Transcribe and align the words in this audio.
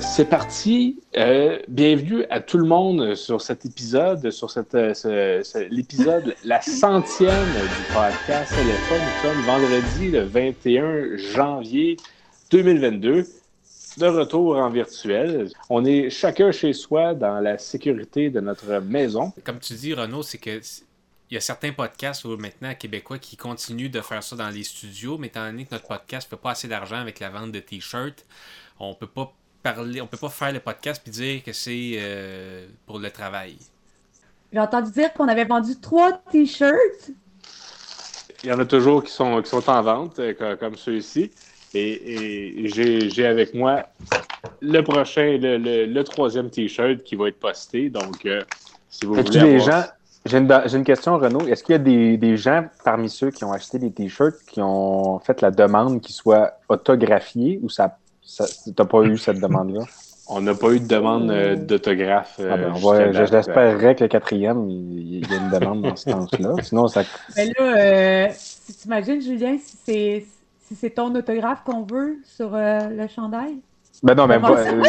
C'est 0.00 0.28
parti. 0.28 1.00
Euh, 1.16 1.58
bienvenue 1.68 2.24
à 2.28 2.40
tout 2.40 2.58
le 2.58 2.66
monde 2.66 3.14
sur 3.14 3.40
cet 3.40 3.64
épisode, 3.64 4.30
sur 4.30 4.50
cette, 4.50 4.74
euh, 4.74 5.42
l'épisode, 5.70 6.34
la 6.44 6.60
centième 6.60 7.46
du 7.52 7.94
podcast 7.94 8.52
LFA. 8.52 8.98
Nous 8.98 9.22
sommes 9.22 9.42
vendredi 9.42 10.10
le 10.10 10.22
21 10.24 11.16
janvier 11.16 11.96
2022. 12.50 13.26
De 13.96 14.06
retour 14.06 14.56
en 14.56 14.70
virtuel. 14.70 15.50
On 15.70 15.84
est 15.84 16.10
chacun 16.10 16.52
chez 16.52 16.72
soi 16.72 17.14
dans 17.14 17.40
la 17.40 17.56
sécurité 17.56 18.28
de 18.28 18.40
notre 18.40 18.80
maison. 18.80 19.32
Comme 19.44 19.60
tu 19.60 19.74
dis, 19.74 19.94
Renaud, 19.94 20.22
c'est 20.22 20.38
que 20.38 20.60
il 21.30 21.34
y 21.34 21.36
a 21.36 21.40
certains 21.40 21.72
podcasts 21.72 22.24
maintenant 22.24 22.74
québécois 22.74 23.18
qui 23.18 23.36
continuent 23.36 23.90
de 23.90 24.00
faire 24.00 24.22
ça 24.22 24.34
dans 24.34 24.50
les 24.50 24.64
studios, 24.64 25.16
mais 25.16 25.28
étant 25.28 25.46
donné 25.46 25.64
que 25.64 25.72
notre 25.72 25.86
podcast 25.86 26.26
ne 26.26 26.36
fait 26.36 26.42
pas 26.42 26.50
assez 26.50 26.66
d'argent 26.66 26.96
avec 26.96 27.20
la 27.20 27.30
vente 27.30 27.52
de 27.52 27.60
t-shirts, 27.60 28.26
on 28.80 28.94
peut 28.94 29.06
pas 29.06 29.32
parler, 29.62 30.00
on 30.00 30.06
peut 30.06 30.16
pas 30.16 30.28
faire 30.28 30.52
le 30.52 30.60
podcast 30.60 31.00
puis 31.02 31.12
dire 31.12 31.42
que 31.42 31.52
c'est 31.52 31.92
euh, 31.96 32.66
pour 32.86 32.98
le 32.98 33.10
travail. 33.10 33.56
J'ai 34.52 34.58
entendu 34.58 34.90
dire 34.90 35.12
qu'on 35.12 35.28
avait 35.28 35.44
vendu 35.44 35.78
trois 35.80 36.12
t-shirts. 36.32 37.10
Il 38.42 38.48
y 38.48 38.52
en 38.52 38.58
a 38.58 38.64
toujours 38.64 39.04
qui 39.04 39.12
sont, 39.12 39.40
qui 39.42 39.50
sont 39.50 39.68
en 39.68 39.82
vente, 39.82 40.18
euh, 40.18 40.32
co- 40.34 40.56
comme 40.58 40.76
ceux-ci. 40.76 41.30
Et, 41.72 42.62
et 42.64 42.68
j'ai 42.68 43.08
j'ai 43.10 43.26
avec 43.26 43.54
moi 43.54 43.84
le 44.60 44.80
prochain, 44.82 45.38
le, 45.40 45.56
le- 45.56 45.86
le 45.86 46.04
troisième 46.04 46.50
T-shirt 46.50 47.02
qui 47.04 47.14
va 47.14 47.28
être 47.28 47.38
posté. 47.38 47.90
Donc, 47.90 48.26
euh, 48.26 48.42
si 48.88 49.06
vous 49.06 49.14
voulez. 49.14 49.30
des 49.30 49.38
avoir- 49.38 49.82
gens. 49.84 49.88
J'ai 50.26 50.36
une, 50.36 50.62
j'ai 50.66 50.76
une 50.76 50.84
question, 50.84 51.16
Renaud. 51.16 51.46
Est-ce 51.46 51.62
qu'il 51.64 51.72
y 51.72 51.76
a 51.76 51.78
des, 51.78 52.16
des 52.18 52.36
gens 52.36 52.66
parmi 52.84 53.08
ceux 53.08 53.30
qui 53.30 53.42
ont 53.44 53.52
acheté 53.52 53.78
des 53.78 53.90
t-shirts 53.90 54.36
qui 54.50 54.60
ont 54.60 55.18
fait 55.20 55.40
la 55.40 55.50
demande 55.50 56.00
qu'ils 56.02 56.14
soient 56.14 56.52
autographiés 56.68 57.58
ou 57.62 57.70
ça, 57.70 57.84
ça 57.84 57.98
t'as 58.76 58.84
pas 58.84 59.02
eu 59.02 59.16
cette 59.18 59.40
demande-là? 59.40 59.84
On 60.32 60.40
n'a 60.40 60.54
pas 60.54 60.68
eu 60.70 60.78
de 60.80 60.86
demande 60.86 61.28
euh, 61.30 61.56
d'autographe. 61.56 62.36
euh, 62.38 62.48
Ah 62.52 62.56
ben, 62.56 63.12
J'espérerais 63.26 63.96
que 63.96 64.04
le 64.04 64.08
quatrième, 64.08 64.70
il, 64.70 65.22
il 65.24 65.30
y 65.30 65.34
a 65.34 65.38
une 65.38 65.50
demande 65.50 65.82
dans 65.82 65.96
ce 65.96 66.04
sens-là. 66.10 66.56
Sinon, 66.62 66.86
ça. 66.86 67.02
Mais 67.36 67.46
là, 67.46 68.28
euh, 68.28 68.28
si 68.38 68.74
tu 68.74 68.86
imagines, 68.86 69.20
Julien, 69.20 69.58
si 69.58 69.76
c'est 69.84 70.24
si 70.68 70.76
c'est 70.76 70.90
ton 70.90 71.12
autographe 71.16 71.64
qu'on 71.64 71.82
veut 71.82 72.18
sur 72.36 72.54
euh, 72.54 72.88
le 72.90 73.08
chandail? 73.08 73.56
Ben 74.04 74.14
non, 74.14 74.28
mais 74.28 74.36
euh, 74.36 74.82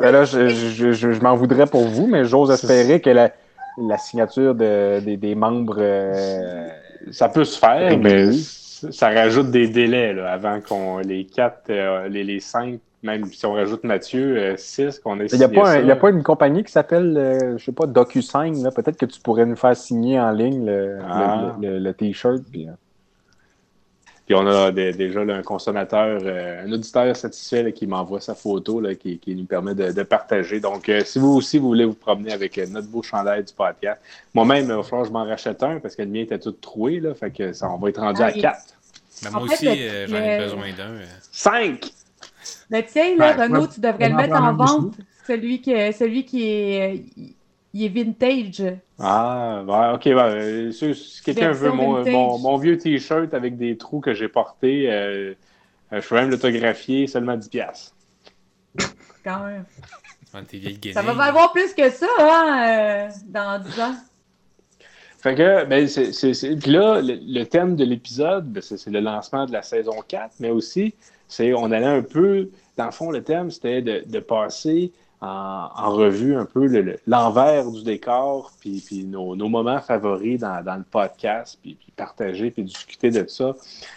ben 0.00 0.10
là, 0.10 0.24
je, 0.24 0.48
je, 0.48 0.92
je- 0.92 1.12
je 1.12 1.20
m'en 1.20 1.36
voudrais 1.36 1.66
pour 1.66 1.84
vous, 1.84 2.06
mais 2.08 2.24
j'ose 2.24 2.50
espérer 2.50 3.00
que 3.00 3.10
la, 3.10 3.30
la 3.78 3.96
signature 3.98 4.54
de- 4.54 5.00
des, 5.04 5.16
des 5.16 5.34
membres. 5.36 5.76
euh, 5.78 6.68
Ça 7.12 7.28
peut 7.28 7.44
se 7.44 7.56
faire, 7.58 7.96
mais 7.98 8.30
ça 8.32 9.10
rajoute 9.10 9.50
des 9.50 9.68
délais 9.68 10.12
là, 10.12 10.32
avant 10.32 10.60
qu'on 10.60 10.98
les 10.98 11.24
quatre, 11.24 11.70
euh, 11.70 12.08
les, 12.08 12.24
les 12.24 12.40
cinq, 12.40 12.80
même 13.02 13.26
si 13.26 13.46
on 13.46 13.52
rajoute 13.52 13.84
Mathieu, 13.84 14.36
euh, 14.36 14.56
6 14.56 14.98
qu'on 14.98 15.20
a 15.20 15.24
Il 15.24 15.38
n'y 15.38 15.90
a, 15.90 15.96
pas 15.96 16.10
une 16.10 16.22
compagnie 16.22 16.64
qui 16.64 16.72
s'appelle, 16.72 17.16
euh, 17.16 17.38
je 17.40 17.52
ne 17.54 17.58
sais 17.58 17.72
pas, 17.72 17.86
DocuSign. 17.86 18.70
Peut-être 18.74 18.96
que 18.96 19.06
tu 19.06 19.20
pourrais 19.20 19.46
nous 19.46 19.56
faire 19.56 19.76
signer 19.76 20.18
en 20.18 20.32
ligne 20.32 20.66
le, 20.66 20.98
ah. 21.06 21.56
T-shirt. 21.96 22.42
Euh. 22.56 22.72
Puis, 24.26 24.34
on 24.34 24.46
a 24.46 24.70
déjà 24.72 25.20
un 25.20 25.42
consommateur, 25.42 26.20
un 26.26 26.70
auditeur 26.70 27.16
satisfait 27.16 27.72
qui 27.72 27.86
m'envoie 27.86 28.20
sa 28.20 28.34
photo, 28.34 28.78
là, 28.78 28.94
qui, 28.94 29.20
nous 29.28 29.46
permet 29.46 29.74
de, 29.74 30.02
partager. 30.02 30.60
Donc, 30.60 30.90
si 31.04 31.18
vous 31.18 31.28
aussi, 31.28 31.56
vous 31.56 31.68
voulez 31.68 31.86
vous 31.86 31.94
promener 31.94 32.32
avec 32.32 32.58
notre 32.68 32.88
beau 32.88 33.02
chandail 33.02 33.44
du 33.44 33.54
podcast, 33.54 33.98
moi-même, 34.34 34.64
il 34.64 34.72
va 34.72 34.82
que 34.82 35.04
je 35.06 35.10
m'en 35.10 35.24
rachète 35.24 35.62
un 35.62 35.78
parce 35.78 35.96
que 35.96 36.02
le 36.02 36.08
mien 36.08 36.22
était 36.22 36.38
tout 36.38 36.52
troué. 36.52 37.00
Là, 37.00 37.14
fait 37.14 37.30
que 37.30 37.54
ça, 37.54 37.70
on 37.70 37.78
va 37.78 37.88
être 37.88 38.00
rendu 38.00 38.20
à 38.20 38.32
4. 38.32 38.58
Ben, 39.22 39.30
moi 39.30 39.42
aussi, 39.42 39.64
j'en 39.64 40.16
ai 40.16 40.38
besoin 40.40 40.72
d'un. 40.76 40.98
5! 41.32 41.90
Le 42.70 42.82
tien, 42.82 43.16
là, 43.16 43.36
Ouais, 43.36 43.42
Renaud, 43.44 43.66
tu 43.66 43.80
devrais 43.80 44.08
le 44.08 44.16
mettre 44.16 44.40
en 44.40 44.54
vente. 44.54 44.94
Celui 45.26 45.60
qui, 45.60 45.72
celui 45.92 46.24
qui 46.24 46.44
est, 46.44 47.04
il 47.74 47.84
est 47.84 47.88
vintage. 47.88 48.62
Ah, 48.98 49.62
ouais, 49.66 49.94
ok. 49.94 50.72
si, 50.72 50.94
si 50.94 51.22
quelqu'un 51.22 51.52
veut 51.52 51.70
mon, 51.72 52.04
mon, 52.04 52.38
mon 52.38 52.56
vieux 52.56 52.78
t-shirt 52.78 53.34
avec 53.34 53.56
des 53.56 53.76
trous 53.76 54.00
que 54.00 54.14
j'ai 54.14 54.28
portés, 54.28 54.90
euh, 54.90 55.34
euh, 55.92 56.00
je 56.00 56.08
peux 56.08 56.14
même 56.14 56.30
l'autographier 56.30 57.06
seulement 57.06 57.36
10$. 57.36 57.48
piastres. 57.50 57.94
Quand 59.24 59.44
même. 59.44 59.64
Ça 60.92 61.02
va 61.02 61.12
valoir 61.12 61.52
plus 61.52 61.72
que 61.74 61.90
ça, 61.90 62.06
hein, 62.18 63.08
euh, 63.08 63.08
dans 63.26 63.62
10 63.62 63.80
ans. 63.80 63.94
Fait 65.20 65.34
que, 65.34 65.64
ben, 65.64 65.88
c'est, 65.88 66.12
c'est, 66.12 66.32
c'est- 66.34 66.54
Puis 66.56 66.70
là, 66.70 67.00
le, 67.00 67.18
le 67.20 67.44
thème 67.44 67.74
de 67.76 67.84
l'épisode, 67.84 68.46
ben, 68.52 68.62
c'est, 68.62 68.76
c'est 68.76 68.90
le 68.90 69.00
lancement 69.00 69.46
de 69.46 69.52
la 69.52 69.62
saison 69.62 69.96
4, 70.06 70.34
mais 70.40 70.50
aussi, 70.50 70.94
c'est 71.28 71.52
on 71.54 71.70
allait 71.70 71.86
un 71.86 72.02
peu. 72.02 72.48
Dans 72.76 72.86
le 72.86 72.90
fond, 72.90 73.10
le 73.10 73.22
thème, 73.22 73.50
c'était 73.50 73.82
de, 73.82 74.02
de 74.06 74.18
passer 74.20 74.92
en, 75.20 75.26
en 75.74 75.90
revue 75.90 76.36
un 76.36 76.44
peu 76.44 76.66
le- 76.66 76.80
le- 76.82 76.98
l'envers 77.06 77.70
du 77.70 77.82
décor, 77.82 78.52
puis, 78.60 78.80
puis 78.84 79.04
nos, 79.04 79.34
nos 79.36 79.48
moments 79.48 79.80
favoris 79.80 80.38
dans, 80.40 80.62
dans 80.64 80.76
le 80.76 80.84
podcast, 80.84 81.58
puis, 81.60 81.74
puis 81.74 81.92
partager, 81.96 82.50
puis 82.50 82.62
discuter 82.62 83.10
de 83.10 83.26
ça. 83.28 83.54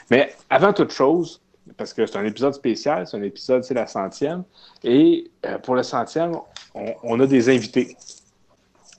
Mais 0.10 0.34
avant 0.50 0.74
toute 0.74 0.92
chose, 0.92 1.40
parce 1.78 1.94
que 1.94 2.06
c'est 2.08 2.18
un 2.18 2.26
épisode 2.26 2.54
spécial, 2.56 3.06
c'est 3.08 3.18
un 3.18 3.22
épisode, 3.24 3.64
c'est 3.64 3.76
la 3.76 3.86
centième, 3.88 4.44
et 4.84 5.30
euh, 5.46 5.60
pour 5.60 5.76
le 5.76 5.84
centième, 5.84 6.34
on, 6.74 6.94
on 7.04 7.20
a 7.20 7.28
des 7.28 7.50
invités. 7.50 7.96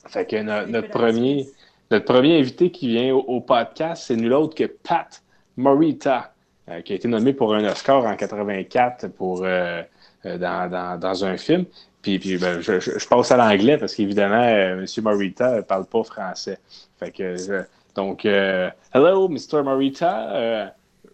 Fait 0.06 0.26
que 0.26 0.36
no- 0.42 0.66
notre 0.66 0.90
premier. 0.90 1.48
Notre 1.90 2.06
premier 2.06 2.38
invité 2.38 2.70
qui 2.70 2.88
vient 2.88 3.14
au, 3.14 3.18
au 3.18 3.40
podcast, 3.42 4.04
c'est 4.06 4.16
nul 4.16 4.32
autre 4.32 4.54
que 4.54 4.64
Pat 4.64 5.22
Morita, 5.58 6.31
qui 6.84 6.92
a 6.92 6.96
été 6.96 7.08
nommé 7.08 7.32
pour 7.32 7.54
un 7.54 7.64
Oscar 7.64 8.04
en 8.04 8.16
84 8.16 9.08
pour, 9.08 9.42
euh, 9.44 9.82
euh, 10.26 10.38
dans, 10.38 10.70
dans- 10.70 10.98
dans 10.98 11.24
un 11.24 11.36
film. 11.36 11.64
Puis, 12.02 12.18
puis 12.18 12.36
ben, 12.38 12.60
je, 12.60 12.80
je- 12.80 13.08
passe 13.08 13.30
à 13.32 13.36
l'anglais 13.36 13.78
parce 13.78 13.94
qu'évidemment, 13.94 14.42
euh, 14.42 14.80
M. 14.80 14.86
Morita 15.04 15.56
ne 15.56 15.60
parle 15.62 15.86
pas 15.86 16.02
français. 16.04 16.58
Fait 16.98 17.10
que, 17.12 17.36
je- 17.36 17.62
donc, 17.94 18.24
euh, 18.26 18.70
hello, 18.94 19.28
Mr. 19.28 19.62
Morita. 19.62 20.32
euh, 20.34 20.66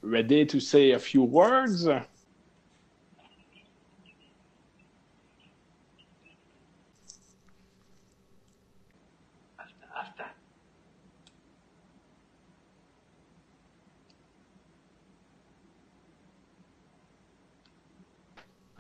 ready 0.03 0.47
to 0.47 0.61
say 0.61 0.93
a 0.95 0.99
few 0.99 1.23
words? 1.25 1.89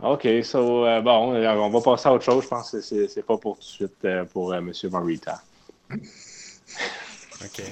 OK, 0.03 0.28
so, 0.44 0.86
euh, 0.86 1.00
bon, 1.00 1.34
euh, 1.34 1.53
on 1.54 1.70
va 1.70 1.81
passer 1.81 2.09
à 2.09 2.12
autre 2.14 2.25
chose. 2.25 2.44
Je 2.44 2.48
pense 2.48 2.70
que 2.70 2.81
c'est 2.81 3.09
c'est 3.09 3.22
pas 3.22 3.36
pour 3.36 3.54
tout 3.56 3.60
de 3.60 3.64
suite 3.64 4.04
euh, 4.04 4.25
pour 4.25 4.53
euh, 4.53 4.59
M. 4.59 4.72
Morita. 4.92 5.42
Ok. 5.91 7.62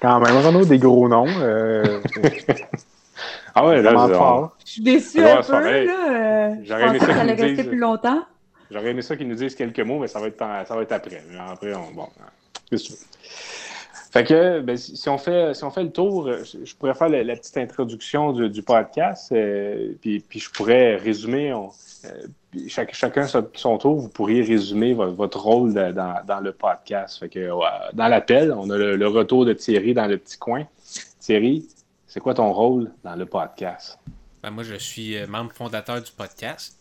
Quand 0.00 0.20
même, 0.20 0.36
Renaud, 0.36 0.64
des 0.66 0.78
gros 0.78 1.08
noms. 1.08 1.26
euh, 1.40 2.00
Ah 3.54 3.66
ouais, 3.66 3.82
là, 3.82 3.92
je- 3.92 3.96
on- 3.96 4.18
fort. 4.18 4.56
Je 4.64 4.70
suis 4.72 5.20
Ouais, 5.20 5.32
un 5.32 5.42
peu, 5.42 5.52
là. 5.86 6.50
euh, 6.50 6.54
J'aurais 6.62 6.86
aimé 6.88 6.98
ça 6.98 7.06
que 7.06 7.12
ça 7.14 7.20
allait 7.22 7.34
qu'ils 7.34 7.42
nous 7.44 7.48
rester 7.48 7.62
disent- 7.62 7.66
plus 7.70 7.78
longtemps. 7.78 8.22
J'aurais 8.70 8.90
aimé 8.90 9.02
ça 9.02 9.16
qu'ils 9.16 9.28
nous 9.28 9.34
disent 9.34 9.54
quelques 9.54 9.80
mots, 9.80 9.98
mais 9.98 10.08
ça 10.08 10.20
va 10.20 10.26
être, 10.28 10.42
en- 10.42 10.64
ça 10.66 10.76
va 10.76 10.82
être 10.82 10.92
après. 10.92 11.22
Mais 11.30 11.38
après, 11.38 11.74
on, 11.74 11.90
bon, 11.92 12.08
qu'est-ce 12.70 12.82
que 12.84 12.88
tu 12.88 12.92
veux? 12.92 12.98
Fait 14.10 14.24
que, 14.24 14.60
ben, 14.60 14.76
si, 14.76 15.08
on 15.08 15.18
fait, 15.18 15.52
si 15.52 15.64
on 15.64 15.70
fait 15.70 15.82
le 15.82 15.92
tour, 15.92 16.28
euh, 16.28 16.42
je, 16.42 16.74
pourrais 16.74 16.94
faire 16.94 17.10
la, 17.10 17.36
petite 17.36 17.58
introduction 17.58 18.32
du, 18.32 18.62
podcast, 18.62 19.30
euh, 19.32 19.92
puis, 20.00 20.20
puis 20.20 20.40
je 20.40 20.50
pourrais 20.50 20.96
résumer, 20.96 21.52
on- 21.52 21.70
euh, 22.06 22.26
chacun 22.68 23.26
son, 23.26 23.76
tour, 23.76 23.96
vous 23.96 24.08
pourriez 24.08 24.42
résumer 24.42 24.94
vo- 24.94 25.12
votre 25.12 25.38
rôle 25.40 25.74
dans, 25.74 26.24
dans 26.24 26.40
le 26.40 26.52
podcast. 26.52 27.18
Fait 27.18 27.28
que, 27.28 27.50
dans 27.92 28.08
l'appel, 28.08 28.50
on 28.52 28.70
a 28.70 28.78
le, 28.78 29.08
retour 29.08 29.44
de 29.44 29.52
Thierry 29.52 29.92
dans 29.92 30.06
le 30.06 30.16
petit 30.16 30.38
coin. 30.38 30.66
Thierry, 31.20 31.68
c'est 32.06 32.20
quoi 32.20 32.32
ton 32.32 32.50
rôle 32.50 32.90
dans 33.04 33.14
le 33.14 33.26
podcast? 33.26 33.98
Ben, 34.42 34.50
moi, 34.50 34.62
je 34.62 34.76
suis 34.76 35.18
euh, 35.18 35.26
membre 35.26 35.52
fondateur 35.52 36.00
du 36.00 36.12
podcast. 36.12 36.78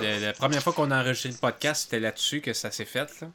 La 0.00 0.32
première 0.32 0.62
fois 0.62 0.72
qu'on 0.72 0.90
a 0.90 1.00
enregistré 1.00 1.30
le 1.30 1.36
podcast, 1.36 1.84
c'était 1.84 2.00
là-dessus 2.00 2.40
que 2.40 2.52
ça 2.52 2.70
s'est 2.70 2.84
fait, 2.84 3.20
là, 3.20 3.28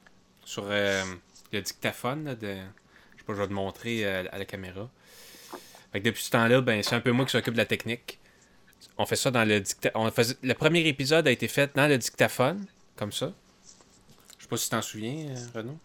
sur 0.45 0.65
le 0.69 1.61
dictaphone. 1.61 2.35
de... 2.41 2.55
Je 3.23 3.27
sais 3.27 3.27
pas, 3.27 3.33
je 3.35 3.41
vais 3.41 3.47
te 3.47 3.53
montrer 3.53 4.05
euh, 4.05 4.23
à 4.31 4.37
la 4.37 4.45
caméra. 4.45 4.89
Fait 5.91 5.99
que 5.99 6.05
depuis 6.05 6.23
ce 6.23 6.31
temps-là, 6.31 6.61
ben, 6.61 6.81
c'est 6.83 6.95
un 6.95 6.99
peu 6.99 7.11
moi 7.11 7.25
qui 7.25 7.31
s'occupe 7.31 7.53
de 7.53 7.59
la 7.59 7.65
technique. 7.65 8.19
On 8.97 9.05
fait 9.05 9.15
ça 9.15 9.31
dans 9.31 9.47
le 9.47 9.59
dictaphone. 9.59 10.11
Le 10.43 10.53
premier 10.53 10.87
épisode 10.87 11.27
a 11.27 11.31
été 11.31 11.47
fait 11.47 11.71
dans 11.75 11.87
le 11.87 11.97
dictaphone, 11.97 12.65
comme 12.95 13.11
ça. 13.11 13.31
Je 14.37 14.43
sais 14.43 14.49
pas 14.49 14.57
si 14.57 14.65
tu 14.65 14.69
t'en 14.71 14.81
souviens, 14.81 15.27
euh, 15.29 15.35
Renaud. 15.59 15.79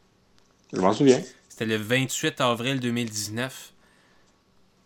Je 0.73 0.81
m'en 0.81 0.93
souviens. 0.93 1.23
C'était 1.49 1.67
le 1.67 1.76
28 1.76 2.40
avril 2.40 2.81
2019. 2.81 3.73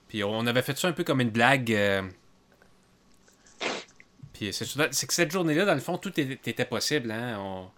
Puis 0.08 0.22
on 0.25 0.46
avait 0.46 0.62
fait 0.62 0.76
ça 0.76 0.88
un 0.88 0.93
peu 0.93 1.04
comme 1.04 1.20
une 1.20 1.31
blague. 1.31 1.72
euh, 1.72 2.02
Puis 4.34 4.52
c'est 4.52 5.06
que 5.06 5.14
cette 5.14 5.31
journée-là, 5.31 5.64
dans 5.64 5.75
le 5.75 5.81
fond, 5.81 5.99
tout 5.99 6.08
était, 6.20 6.38
était 6.50 6.64
possible. 6.64 7.10
Hein? 7.10 7.38
On, 7.38 7.70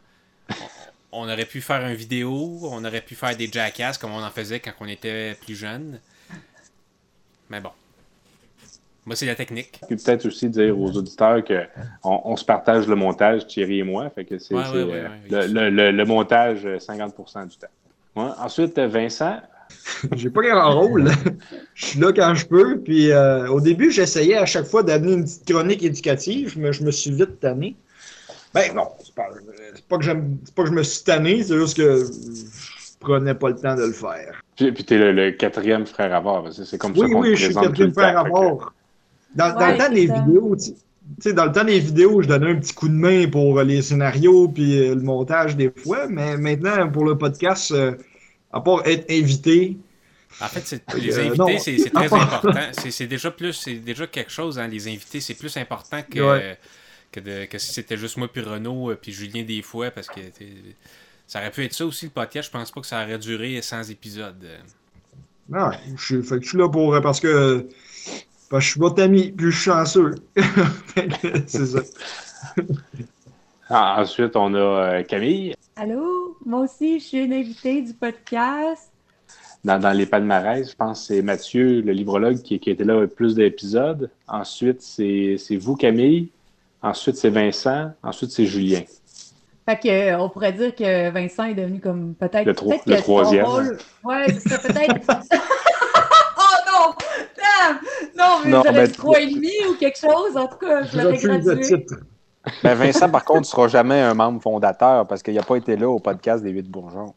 on- 1.15 1.25
aurait 1.29 1.45
pu 1.45 1.61
faire 1.61 1.87
une 1.87 1.95
vidéo, 1.95 2.59
on 2.63 2.85
aurait 2.85 3.01
pu 3.01 3.15
faire 3.15 3.37
des 3.37 3.49
jackasses 3.51 3.99
comme 3.99 4.13
on 4.13 4.23
en 4.23 4.31
faisait 4.31 4.61
quand 4.61 4.73
on 4.81 4.87
était 4.89 5.35
plus 5.45 5.55
jeune. 5.57 6.01
Mais 7.51 7.61
bon. 7.61 7.71
Moi, 9.07 9.17
c'est 9.17 9.27
la 9.27 9.35
technique. 9.35 9.81
Puis 9.87 9.97
peut-être 9.97 10.25
aussi 10.27 10.49
dire 10.49 10.79
aux 10.79 10.91
auditeurs 10.93 11.43
qu'on 11.45 12.23
on 12.25 12.37
se 12.37 12.45
partage 12.45 12.87
le 12.87 12.95
montage, 12.97 13.47
Thierry 13.47 13.81
et 13.81 13.83
moi. 13.83 14.09
Fait 14.09 14.25
que 14.25 14.39
c'est 14.39 14.55
Ouais, 14.55 14.63
c'est, 14.65 14.73
ouais, 14.73 14.85
ouais, 14.85 15.05
euh, 15.05 15.09
ouais. 15.43 15.47
le, 15.49 15.53
le- 15.53 15.71
le- 15.71 15.91
le 15.93 16.05
montage 16.07 16.65
euh, 16.65 16.79
50% 16.79 17.47
du 17.49 17.57
temps. 17.57 17.67
Ouais. 18.17 18.31
Ensuite, 18.39 18.79
euh, 18.79 18.87
Vincent, 18.89 19.41
J'ai 20.17 20.31
pas 20.31 20.43
grand 20.43 20.81
rôle. 20.81 21.11
je 21.75 21.87
suis 21.87 21.99
là 22.01 22.13
quand 22.13 22.35
je 22.35 22.47
peux. 22.47 22.79
Puis 22.81 23.11
euh, 23.11 23.49
au 23.49 23.61
début, 23.61 23.91
j'essayais 23.91 24.37
à 24.37 24.47
chaque 24.47 24.67
fois 24.67 24.83
d'amener 24.83 25.13
une 25.15 25.25
petite 25.25 25.51
chronique 25.51 25.83
éducative, 25.83 26.55
mais 26.59 26.73
je 26.73 26.83
me 26.85 26.91
suis 26.91 27.11
vite 27.11 27.41
tanné. 27.41 27.75
Ben 28.55 28.73
non, 28.75 28.89
c'est 29.05 29.15
pas, 29.15 29.27
c'est 29.75 29.85
pas 29.87 29.99
que 29.99 30.05
j'aime- 30.05 30.39
c'est 30.45 30.55
pas 30.55 30.63
que 30.63 30.69
je 30.69 30.75
me 30.75 30.83
suis 30.83 31.03
tanné, 31.05 31.43
c'est 31.43 31.59
juste 31.59 31.77
que 31.77 32.05
je 32.05 32.99
prenais 33.01 33.35
pas 33.35 33.49
le 33.51 33.57
temps 33.57 33.75
de 33.75 33.83
le 33.83 33.93
faire. 33.93 34.41
puis, 34.57 34.71
puis 34.73 34.85
t'es 34.85 34.97
le, 34.97 35.13
le 35.13 35.33
quatrième 35.33 35.85
frère 35.87 36.15
à 36.15 36.21
voir. 36.21 36.53
C'est 36.53 36.65
c'est 36.65 36.79
comme 36.79 36.95
ça 36.95 37.03
Oui, 37.05 37.11
qu'on 37.11 37.21
oui, 37.21 37.31
te 37.33 37.37
je 37.37 37.45
suis 37.47 37.55
tout 37.55 37.61
quatrième 37.61 37.89
le 37.89 37.95
frère 37.95 38.15
temps, 38.15 38.21
à 38.21 38.25
que- 38.25 38.29
voir. 38.31 38.75
Dans, 39.35 39.49
dans 39.53 39.59
Ouais, 39.59 39.73
le 39.73 39.79
temps 39.79 39.93
des 39.93 40.07
ça. 40.07 40.21
vidéos, 40.21 40.57
tu 40.57 40.73
sais, 41.21 41.33
dans 41.33 41.47
le 41.47 41.53
temps 41.53 41.65
des 41.65 41.81
vidéos, 41.81 42.23
je 42.23 42.29
donnais 42.29 42.51
un 42.53 42.55
petit 42.57 42.73
coup 42.73 42.89
de 42.89 42.95
main 42.95 43.29
pour 43.29 43.61
les 43.63 43.83
scénarios 43.83 44.47
puis 44.49 44.79
euh, 44.79 44.95
le 44.95 45.01
montage 45.03 45.57
des 45.57 45.73
fois, 45.77 46.07
mais 46.09 46.37
maintenant, 46.37 46.89
pour 46.89 47.05
le 47.05 47.19
podcast, 47.19 47.73
euh, 47.73 47.95
à 48.53 48.61
part 48.61 48.83
être 48.87 49.11
invité, 49.11 49.77
En 50.41 50.47
fait, 50.47 50.63
c'est- 50.65 50.83
Euh, 50.95 50.99
les 50.99 51.17
invités, 51.19 51.37
non. 51.39 51.59
c'est 51.59 51.79
c'est 51.79 51.91
très 51.91 52.05
important. 52.13 52.53
C'est 52.73 52.91
c'est 52.93 53.07
déjà 53.07 53.31
plus, 53.33 53.53
c'est 53.53 53.75
déjà 53.75 54.07
quelque 54.07 54.31
chose, 54.33 54.59
hein, 54.59 54.67
les 54.69 54.87
invités, 54.89 55.21
c'est 55.21 55.35
plus 55.35 55.57
important 55.57 55.99
que, 56.09 56.21
Ouais. 56.21 56.59
Que, 57.15 57.21
de- 57.21 57.45
que 57.47 57.59
si 57.59 57.73
c'était 57.73 57.97
juste 57.97 58.17
moi 58.17 58.29
puis 58.29 58.43
Renaud 58.43 58.91
euh, 58.91 58.97
puis 59.01 59.13
Julien 59.13 59.43
des 59.45 59.63
fois, 59.63 59.91
parce 59.91 60.09
que 60.09 60.21
ça 61.27 61.39
aurait 61.41 61.51
pu 61.51 61.65
être 61.65 61.73
ça 61.73 61.87
aussi 61.87 62.07
le 62.07 62.11
podcast. 62.11 62.49
Je 62.49 62.53
pense 62.59 62.71
pas 62.71 62.81
que 62.81 62.87
ça 62.87 63.03
aurait 63.03 63.19
duré 63.19 63.61
100 63.63 63.85
épisodes. 63.91 64.45
Non, 65.49 65.71
je, 65.97 66.05
suis- 66.05 66.23
fait 66.23 66.39
que 66.39 66.45
je 66.45 66.49
suis 66.51 66.59
là 66.59 66.69
pour 66.69 66.95
euh, 66.95 67.01
parce 67.01 67.21
que 67.21 67.67
parce 68.51 68.61
que 68.63 68.67
je 68.67 68.71
suis 68.73 68.81
votre 68.81 69.03
ami, 69.03 69.33
puis 69.33 69.47
je 69.47 69.57
suis 69.57 69.65
chanceux. 69.71 70.15
C'est 71.47 71.67
ça. 71.67 71.81
Ah, 73.71 74.01
ensuite, 74.01 74.37
on 74.37 74.55
a 74.55 74.59
euh, 74.59 75.03
Camille 75.03 75.55
Allô? 75.77 76.37
Moi 76.45 76.61
aussi, 76.61 77.01
je 77.01 77.05
suis 77.05 77.19
une 77.25 77.33
invitée 77.33 77.81
du 77.83 77.95
podcast. 77.95 78.91
dans, 79.65 79.79
dans 79.81 79.93
les 79.93 80.07
palmarès. 80.07 80.71
Je 80.71 80.77
pense 80.77 81.01
que 81.01 81.07
c'est 81.15 81.23
Mathieu, 81.23 81.81
le 81.81 81.93
librologue, 81.93 82.43
qui, 82.43 82.61
qui 82.61 82.71
était 82.71 82.85
là 82.85 82.99
avec 82.99 83.15
plus 83.15 83.35
d'épisodes. 83.35 84.11
Ensuite, 84.29 84.83
c'est 84.83 85.39
vous, 85.59 85.75
Camille. 85.77 86.29
Ensuite, 86.85 87.17
c'est 87.17 87.31
Vincent. 87.31 87.91
Ensuite, 88.03 88.31
c'est 88.31 88.45
Julien. 88.47 88.83
Fait 89.67 89.79
que, 89.81 89.89
euh, 89.89 90.19
on 90.19 90.29
pourrait 90.29 90.53
dire 90.53 90.75
que 90.75 91.11
Vincent 91.11 91.45
est 91.45 91.55
devenu 91.55 91.81
comme 91.81 92.15
peut-être. 92.15 92.45
Le 92.45 92.55
tro- 92.55 92.75
le 92.87 92.97
troisième. 92.99 93.45
rôle- 93.47 93.79
Ouais, 94.05 94.27
c'est 94.39 94.61
peut-être. 94.63 95.09
oh 96.37 96.41
non! 96.71 96.95
Damn! 97.37 97.79
Non, 98.17 98.41
mais 98.45 98.51
Non, 98.51 98.63
j'aurais 98.65 98.89
trois 98.89 99.21
et 99.21 99.27
demi 99.33 99.51
ou 99.71 99.75
quelque 99.77 99.99
chose? 99.99 100.37
En 100.37 100.47
tout 100.47 100.59
cas, 100.59 100.83
je 100.85 100.99
l'aurais 101.01 101.17
gradué. 101.17 101.61
titre. 101.61 101.95
Ben, 102.63 102.75
Vincent, 102.75 103.09
par 103.09 103.25
contre, 103.25 103.41
ne 103.41 103.45
sera 103.47 103.69
jamais 103.69 104.01
un 104.03 104.13
membre 104.13 104.43
fondateur 104.43 105.07
parce 105.07 105.23
qu'il 105.23 105.35
n'a 105.35 105.43
pas 105.43 105.57
été 105.57 105.77
là 105.77 105.89
au 105.89 105.99
podcast 105.99 106.45
des 106.45 106.51
Huit 106.51 106.69
Bourgeons. 106.71 107.15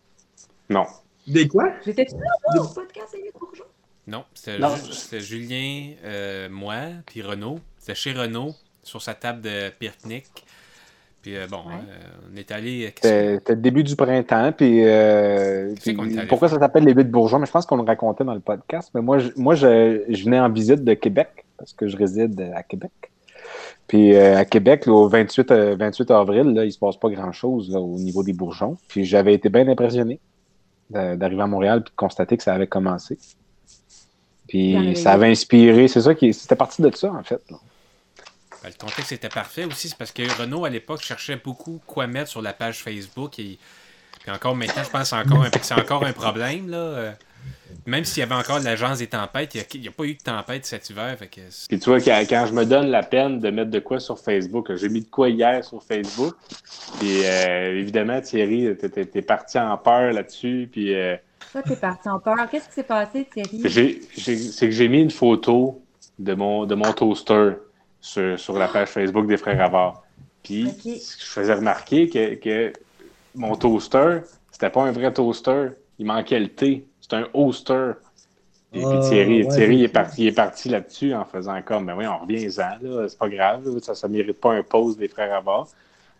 Non. 0.69 0.85
Des 1.27 1.49
quoi? 1.49 1.73
J'étais-tu 1.85 2.15
là, 2.15 2.61
au 2.61 2.67
podcast 2.67 3.11
des 3.13 3.31
Bourgeons? 3.37 3.65
Non, 4.07 4.23
c'était 4.93 5.19
Julien, 5.19 5.91
euh, 6.05 6.47
moi, 6.49 6.75
puis 7.05 7.21
Renaud. 7.21 7.59
C'était 7.77 7.95
chez 7.95 8.13
Renaud, 8.13 8.55
sur 8.87 9.01
sa 9.01 9.13
table 9.13 9.41
de 9.41 9.69
pique-nique. 9.79 10.45
Puis 11.21 11.35
euh, 11.35 11.47
bon, 11.49 11.57
Ouais. 11.57 11.73
euh, 11.89 12.31
on 12.33 12.37
est 12.37 12.51
allé. 12.51 12.85
euh, 12.85 12.89
C'était 12.95 13.33
c'était 13.35 13.55
le 13.55 13.61
début 13.61 13.83
du 13.83 13.95
printemps. 13.95 14.51
Puis, 14.53 14.83
euh, 14.85 15.73
pourquoi 16.29 16.47
ça 16.47 16.57
s'appelle 16.59 16.83
les 16.85 16.93
Huit 16.93 17.09
Bourgeons? 17.09 17.39
Mais 17.39 17.45
je 17.47 17.51
pense 17.51 17.65
qu'on 17.65 17.77
le 17.77 17.83
racontait 17.83 18.23
dans 18.23 18.33
le 18.33 18.39
podcast. 18.39 18.89
Mais 18.93 19.01
moi, 19.01 19.19
je, 19.19 19.29
moi 19.35 19.55
je, 19.55 20.03
je 20.07 20.23
venais 20.23 20.39
en 20.39 20.49
visite 20.49 20.83
de 20.83 20.93
Québec 20.93 21.45
parce 21.57 21.73
que 21.73 21.87
je 21.87 21.97
réside 21.97 22.39
à 22.55 22.63
Québec. 22.63 22.91
Puis 23.87 24.15
euh, 24.15 24.37
à 24.37 24.45
Québec, 24.45 24.85
là, 24.85 24.93
au 24.93 25.07
28, 25.09 25.51
euh, 25.51 25.75
28 25.77 26.11
avril, 26.11 26.43
là, 26.53 26.65
il 26.65 26.71
se 26.71 26.79
passe 26.79 26.97
pas 26.97 27.09
grand-chose 27.09 27.75
au 27.75 27.97
niveau 27.97 28.23
des 28.23 28.33
bourgeons. 28.33 28.77
Puis 28.87 29.03
j'avais 29.05 29.33
été 29.33 29.49
bien 29.49 29.67
impressionné 29.67 30.19
d'arriver 30.89 31.41
à 31.41 31.47
Montréal 31.47 31.79
et 31.79 31.89
de 31.89 31.95
constater 31.95 32.37
que 32.37 32.43
ça 32.43 32.53
avait 32.53 32.67
commencé. 32.67 33.17
Puis 34.47 34.95
ça 34.95 35.11
avait 35.13 35.27
inspiré, 35.27 35.87
c'est 35.89 36.01
ça 36.01 36.15
qui 36.15 36.33
c'était 36.33 36.55
parti 36.55 36.81
de 36.81 36.89
ça 36.95 37.11
en 37.11 37.23
fait. 37.23 37.41
là. 37.49 37.57
Ben, 38.63 38.69
le 38.69 38.77
contexte 38.85 39.11
était 39.11 39.29
parfait 39.29 39.65
aussi, 39.65 39.89
c'est 39.89 39.97
parce 39.97 40.11
que 40.11 40.23
Renaud, 40.41 40.65
à 40.65 40.69
l'époque, 40.69 41.01
cherchait 41.01 41.39
beaucoup 41.43 41.79
quoi 41.85 42.07
mettre 42.07 42.29
sur 42.29 42.41
la 42.41 42.53
page 42.53 42.79
Facebook. 42.83 43.37
Et, 43.39 43.57
puis 44.21 44.31
encore 44.31 44.55
maintenant, 44.55 44.83
je 44.83 44.89
pense 44.89 45.01
que 45.03 45.07
c'est 45.09 45.15
encore 45.15 45.43
un, 45.43 45.49
c'est 45.61 45.73
encore 45.75 46.03
un 46.05 46.13
problème. 46.13 46.69
Là. 46.69 46.77
Euh, 46.77 47.11
Même 47.85 48.03
s'il 48.03 48.19
y 48.19 48.23
avait 48.23 48.35
encore 48.35 48.59
l'agence 48.59 48.97
des 48.97 49.07
tempêtes, 49.07 49.55
il 49.55 49.81
n'y 49.81 49.87
a, 49.87 49.91
pas 49.91 50.03
eu 50.03 50.15
de 50.15 50.21
tempête 50.21 50.65
cet 50.65 50.89
hiver. 50.89 51.15
Fait 51.17 51.27
que 51.27 51.41
c'est- 51.49 51.67
Puis 51.69 51.79
tu 51.79 51.89
vois, 51.89 52.01
quand, 52.01 52.19
quand 52.27 52.45
je 52.47 52.53
me 52.53 52.65
donne 52.65 52.87
la 52.87 53.03
peine 53.03 53.39
de 53.39 53.49
mettre 53.51 53.71
de 53.71 53.79
quoi 53.79 53.99
sur 53.99 54.19
Facebook, 54.19 54.73
j'ai 54.75 54.89
mis 54.89 55.01
de 55.01 55.09
quoi 55.09 55.29
hier 55.29 55.63
sur 55.63 55.81
Facebook. 55.83 56.35
Puis 56.99 57.25
euh, 57.25 57.77
évidemment, 57.79 58.19
Thierry, 58.21 58.75
t'es- 58.77 59.21
parti 59.21 59.59
en 59.59 59.77
peur 59.77 60.11
là-dessus. 60.13 60.67
Puis 60.71 60.93
euh, 60.93 61.15
Toi, 61.51 61.61
t'es 61.61 61.75
parti 61.77 62.09
en 62.09 62.19
peur. 62.19 62.35
Qu'est-ce 62.51 62.67
qui 62.67 62.73
s'est 62.73 62.83
passé, 62.83 63.27
Thierry? 63.31 64.01
c'est 64.17 64.65
que 64.65 64.71
j'ai 64.71 64.87
mis 64.89 65.01
une 65.01 65.11
photo 65.11 65.81
de 66.19 66.33
mon, 66.33 66.65
de 66.65 66.75
mon 66.75 66.91
toaster 66.91 67.51
sur, 67.99 68.39
sur 68.39 68.57
la 68.57 68.67
page 68.67 68.89
Facebook 68.89 69.27
des 69.27 69.37
Frères 69.37 69.61
Avard. 69.61 70.03
Puis 70.43 70.67
Ok. 70.67 70.93
je 71.19 71.25
faisais 71.25 71.53
remarquer 71.53 72.09
que, 72.09 72.35
que 72.35 72.73
mon 73.35 73.55
toaster, 73.55 74.19
c'était 74.51 74.69
pas 74.69 74.83
un 74.83 74.91
vrai 74.91 75.11
toaster. 75.13 75.69
Il 75.99 76.05
manquait 76.05 76.39
le 76.39 76.47
T. 76.49 76.85
C'était 77.01 77.17
un 77.17 77.27
hoster. 77.33 77.93
Puis, 78.71 78.81
puis 78.81 78.97
Ah, 79.01 79.09
Thierry, 79.09 79.43
ouais, 79.43 79.47
Thierry 79.47 79.83
est 79.83 79.87
parti, 79.87 80.27
est 80.27 80.31
parti 80.31 80.69
là-dessus 80.69 81.13
en 81.13 81.25
faisant 81.25 81.61
comme, 81.61 81.85
ben 81.85 81.95
oui, 81.97 82.05
on 82.05 82.17
revient-en, 82.19 82.77
là, 82.81 83.07
c'est 83.07 83.17
pas 83.17 83.29
grave, 83.29 83.63
ça 83.79 84.07
ne 84.07 84.13
mérite 84.13 84.39
pas 84.41 84.53
un 84.53 84.61
pause 84.63 84.97
des 84.97 85.07
frères 85.07 85.33
Avard. 85.33 85.67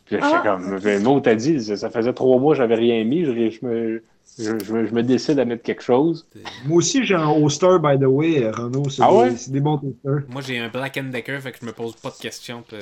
Puis 0.05 0.15
là, 0.15 0.21
j'étais 0.23 0.37
Ah. 0.47 0.57
comme, 0.57 0.79
mais 0.81 1.21
t'as 1.21 1.35
dit, 1.35 1.61
ça, 1.61 1.75
ça 1.75 1.89
faisait 1.89 2.13
trois 2.13 2.39
mois, 2.39 2.55
j'avais 2.55 2.75
rien 2.75 3.03
mis, 3.03 3.25
je, 3.25 3.49
je 3.49 3.65
me, 3.65 4.03
je, 4.37 4.59
je 4.63 4.73
me- 4.73 4.85
je 4.87 4.93
me 4.93 5.03
décide 5.03 5.39
à 5.39 5.45
mettre 5.45 5.63
quelque 5.63 5.81
chose. 5.83 6.27
Moi 6.65 6.77
aussi, 6.77 7.03
j'ai 7.05 7.15
un 7.15 7.29
hoster, 7.29 7.77
by 7.81 7.97
the 7.99 8.03
way, 8.05 8.49
Renaud. 8.49 8.89
C'est 8.89 9.01
Ah 9.03 9.09
des, 9.11 9.15
ouais? 9.17 9.35
c'est 9.37 9.51
des 9.51 9.59
bons 9.59 9.77
toasters. 9.77 10.23
Moi, 10.29 10.41
j'ai 10.41 10.59
un 10.59 10.69
Black 10.69 10.97
and 10.97 11.09
Decker, 11.11 11.41
fait 11.41 11.51
que 11.51 11.57
je 11.61 11.65
me 11.65 11.71
pose 11.73 11.95
pas 11.95 12.09
de 12.09 12.15
questions 12.21 12.63
de, 12.71 12.77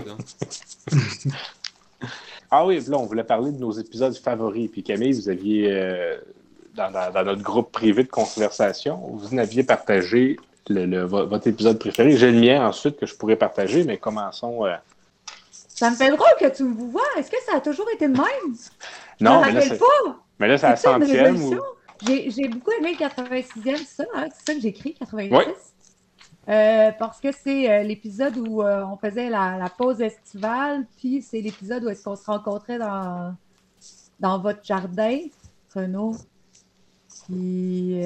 de. 0.00 0.12
Ah 2.50 2.64
oui, 2.66 2.80
là, 2.88 2.96
on 2.96 3.04
voulait 3.04 3.24
parler 3.24 3.52
de 3.52 3.58
nos 3.58 3.72
épisodes 3.72 4.16
favoris. 4.16 4.70
Puis 4.70 4.82
Camille, 4.82 5.12
vous 5.12 5.28
aviez, 5.28 5.70
euh, 5.70 6.16
dans, 6.74 6.90
dans- 6.90 7.12
dans 7.12 7.24
notre 7.24 7.42
groupe 7.42 7.70
privé 7.72 8.04
de 8.04 8.08
conversation, 8.08 8.96
vous 8.96 9.34
n'aviez 9.36 9.64
partagé 9.64 10.38
le, 10.68 10.86
le- 10.86 11.04
vo- 11.04 11.26
votre 11.26 11.46
épisode 11.46 11.78
préféré. 11.78 12.16
J'ai 12.16 12.30
le 12.32 12.40
mien 12.40 12.66
ensuite 12.66 12.98
que 12.98 13.04
je 13.04 13.14
pourrais 13.14 13.36
partager, 13.36 13.84
mais 13.84 13.98
commençons. 13.98 14.64
euh, 14.64 14.74
Ça 15.50 15.90
me 15.90 15.96
fait 15.96 16.08
drôle 16.08 16.26
que 16.40 16.48
tu 16.56 16.64
me 16.64 16.74
vois. 16.90 17.02
Est-ce 17.18 17.30
que 17.30 17.36
ça 17.46 17.56
a 17.58 17.60
toujours 17.60 17.86
été 17.94 18.08
de 18.08 18.14
même? 18.16 18.56
Non, 19.20 19.42
je 19.44 19.46
mais 19.46 19.52
me 19.52 19.58
là, 19.58 19.60
rappelle 19.64 19.78
pas. 19.78 20.16
Mais 20.38 20.48
là, 20.48 20.58
c'est 20.58 20.68
la 20.68 20.76
centième. 20.76 21.36
Ou... 21.36 21.60
J'ai 22.06 22.48
beaucoup 22.48 22.70
aimé 22.72 22.96
le 22.98 23.06
86e, 23.06 23.76
c'est 23.76 23.84
ça, 23.84 24.04
hein? 24.14 24.26
c'est 24.32 24.46
ça 24.46 24.54
que 24.54 24.60
j'écris, 24.60 24.94
86. 24.94 25.34
Oui. 25.34 25.54
Euh, 26.48 26.92
parce 26.98 27.20
que 27.20 27.30
c'est 27.30 27.70
euh, 27.70 27.82
l'épisode 27.82 28.38
où 28.38 28.62
euh, 28.62 28.82
on 28.84 28.96
faisait 28.96 29.28
la, 29.28 29.58
la 29.58 29.68
pause 29.68 30.00
estivale, 30.00 30.86
puis 30.96 31.20
c'est 31.20 31.42
l'épisode 31.42 31.84
où 31.84 31.90
est-ce 31.90 32.04
qu'on 32.04 32.16
se 32.16 32.24
rencontrait 32.24 32.78
dans, 32.78 33.34
dans 34.18 34.38
votre 34.38 34.64
jardin, 34.64 35.18
Renaud. 35.74 36.16
Puis 37.26 38.00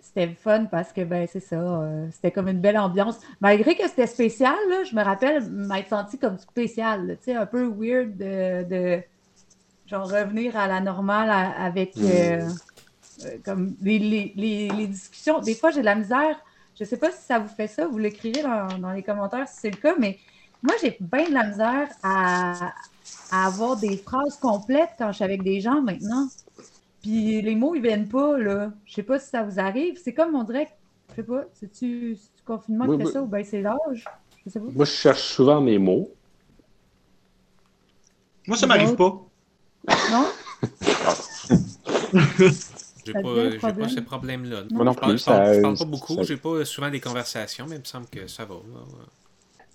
c'était 0.00 0.28
fun 0.34 0.66
parce 0.66 0.92
que 0.92 1.02
ben 1.02 1.26
c'est 1.28 1.40
ça, 1.40 1.90
c'était 2.12 2.30
comme 2.30 2.46
une 2.46 2.60
belle 2.60 2.78
ambiance. 2.78 3.18
Malgré 3.40 3.74
que 3.74 3.88
c'était 3.88 4.06
spécial, 4.06 4.54
là, 4.68 4.84
je 4.84 4.94
me 4.94 5.02
rappelle 5.02 5.50
m'être 5.50 5.88
senti 5.88 6.16
comme 6.18 6.38
spécial, 6.38 7.16
tu 7.18 7.32
sais, 7.32 7.34
un 7.34 7.46
peu 7.46 7.66
weird 7.66 8.16
de, 8.16 8.62
de 8.68 9.02
genre 9.86 10.08
revenir 10.10 10.56
à 10.56 10.66
la 10.68 10.80
normale 10.80 11.30
à- 11.30 11.64
avec 11.64 12.02
euh, 12.02 12.52
euh, 13.24 13.38
comme 13.44 13.76
les, 13.80 13.98
les- 13.98 14.32
les- 14.36 14.68
les 14.70 14.86
discussions. 14.88 15.40
Des 15.42 15.54
fois, 15.56 15.70
j'ai 15.70 15.80
de 15.80 15.84
la 15.86 15.94
misère. 15.96 16.40
Je 16.78 16.84
sais 16.84 16.98
pas 16.98 17.10
si 17.12 17.24
ça 17.24 17.38
vous 17.38 17.48
fait 17.48 17.68
ça, 17.68 17.86
vous 17.88 17.98
l'écrirez 17.98 18.42
dans, 18.42 18.78
dans 18.78 18.92
les 18.92 19.02
commentaires 19.02 19.48
si 19.48 19.60
c'est 19.60 19.70
le 19.70 19.78
cas, 19.78 19.94
mais 19.98 20.18
moi, 20.62 20.74
j'ai 20.82 20.96
bien 21.00 21.28
de 21.28 21.34
la 21.34 21.44
misère 21.48 21.88
à, 22.02 22.74
à 23.30 23.46
avoir 23.46 23.78
des 23.78 23.98
phrases 23.98 24.38
complètes 24.38 24.90
quand 24.98 25.08
je 25.12 25.16
suis 25.16 25.24
avec 25.24 25.42
des 25.42 25.60
gens 25.60 25.82
maintenant. 25.82 26.28
Puis 27.02 27.42
les 27.42 27.54
mots, 27.56 27.74
ils 27.74 27.82
viennent 27.82 28.08
pas, 28.08 28.38
là. 28.38 28.72
Je 28.84 28.94
sais 28.94 29.02
pas 29.02 29.18
si 29.18 29.28
ça 29.30 29.42
vous 29.42 29.60
arrive. 29.60 29.98
C'est 30.02 30.14
comme, 30.14 30.34
on 30.34 30.44
dirait, 30.44 30.66
que- 30.66 30.72
je 31.10 31.14
sais 31.16 31.26
pas, 31.26 31.44
c'est-tu 31.54 32.10
le 32.12 32.18
confinement 32.44 32.88
qui 32.88 32.96
fait 32.96 33.06
ça 33.06 33.22
ou 33.22 33.26
bien 33.26 33.44
c'est 33.44 33.62
l'âge? 33.62 34.04
Je 34.46 34.50
sais 34.50 34.60
pas. 34.60 34.66
Moi, 34.74 34.84
je 34.86 34.90
cherche 34.90 35.22
souvent 35.22 35.60
mes 35.60 35.78
mots. 35.78 36.10
Moi, 38.46 38.56
ça 38.56 38.66
m'arrive 38.66 38.94
pas. 38.96 39.25
Non? 40.12 40.26
J'ai 43.06 43.12
pas, 43.12 43.72
pas 43.72 43.88
ce 43.88 44.00
problème-là. 44.00 44.62
Moi 44.72 44.84
non 44.84 44.94
plus, 44.94 45.18
je 45.18 45.24
parle- 45.24 45.44
ça- 45.44 45.54
je 45.54 45.60
parle 45.60 45.78
pas 45.78 45.84
beaucoup, 45.84 46.14
ça- 46.16 46.22
j'ai 46.22 46.36
pas 46.36 46.64
souvent 46.64 46.90
des 46.90 46.98
conversations, 47.00 47.66
mais 47.68 47.76
il 47.76 47.80
me 47.80 47.84
semble 47.84 48.06
que 48.06 48.26
ça 48.26 48.44
va. 48.44 48.56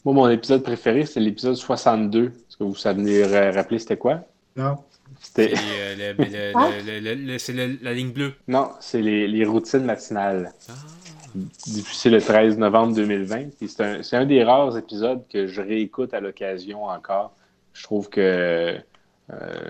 Moi, 0.04 0.14
mon 0.14 0.28
épisode 0.30 0.64
préféré, 0.64 1.06
c'est 1.06 1.20
l'épisode 1.22 1.56
62. 1.56 2.26
Est-ce 2.26 2.58
que 2.58 2.64
vous 2.64 2.76
savez 2.76 3.24
ra- 3.24 3.52
rappeler 3.52 3.80
c'était 3.80 3.98
quoi? 3.98 4.22
Non. 4.58 4.76
C'était... 5.22 5.54
Euh, 5.54 5.96
le- 6.14 6.16
mais 6.18 6.30
le- 6.30 6.52
Ah. 6.56 6.70
le- 6.86 7.00
le- 7.00 7.16
le- 7.16 7.32
le- 7.34 7.38
c'est 7.38 7.54
le- 7.54 7.78
la 7.82 7.94
ligne 7.94 8.12
bleue. 8.12 8.34
Non, 8.48 8.72
c'est 8.82 9.02
les, 9.02 9.28
les 9.28 9.46
routines 9.46 9.86
matinales. 9.86 10.52
Ah. 10.70 10.74
diffusé 11.68 12.10
le 12.10 12.20
13 12.22 12.58
novembre 12.58 12.94
2020. 12.96 13.52
C'est 13.66 13.82
un, 13.82 14.04
c'est 14.04 14.18
un 14.18 14.26
des 14.26 14.44
rares 14.44 14.78
épisodes 14.78 15.22
que 15.32 15.48
je 15.48 15.62
réécoute 15.62 16.14
à 16.14 16.20
l'occasion 16.20 16.84
encore. 16.84 17.32
Je 17.74 17.84
trouve 17.84 18.10
que 18.10 18.76
euh, 19.32 19.70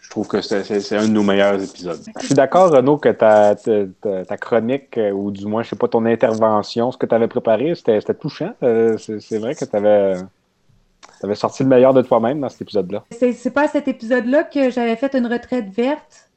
je 0.00 0.10
trouve 0.10 0.26
que 0.26 0.40
c'est, 0.40 0.96
un 0.96 1.02
de 1.02 1.12
nos 1.12 1.22
meilleurs 1.22 1.62
épisodes. 1.62 2.00
Je 2.20 2.26
suis 2.26 2.34
d'accord, 2.34 2.70
Renaud, 2.70 2.96
que 2.96 3.10
ta, 3.10 3.54
ta, 3.54 3.84
ta- 4.00 4.24
ta 4.24 4.36
chronique, 4.36 4.96
euh, 4.96 5.10
ou 5.10 5.30
du 5.30 5.46
moins, 5.46 5.62
je 5.62 5.70
sais 5.70 5.76
pas, 5.76 5.88
ton 5.88 6.06
intervention, 6.06 6.90
ce 6.90 6.96
que 6.96 7.06
tu 7.06 7.14
avais 7.14 7.28
préparé, 7.28 7.74
c'était 7.74 8.00
touchant. 8.14 8.54
Euh, 8.62 8.96
c'est 8.96 9.38
vrai 9.38 9.54
que 9.54 9.64
tu 9.64 9.76
avais, 9.76 11.34
sorti 11.34 11.62
le 11.62 11.68
meilleur 11.68 11.92
de 11.92 12.02
toi-même 12.02 12.40
dans 12.40 12.48
cet 12.48 12.62
épisode-là. 12.62 13.04
C'est 13.10 13.52
pas 13.52 13.64
à 13.64 13.68
cet 13.68 13.88
épisode-là 13.88 14.44
que 14.44 14.70
j'avais 14.70 14.96
fait 14.96 15.14
une 15.14 15.26
retraite 15.26 15.68
verte? 15.68 16.30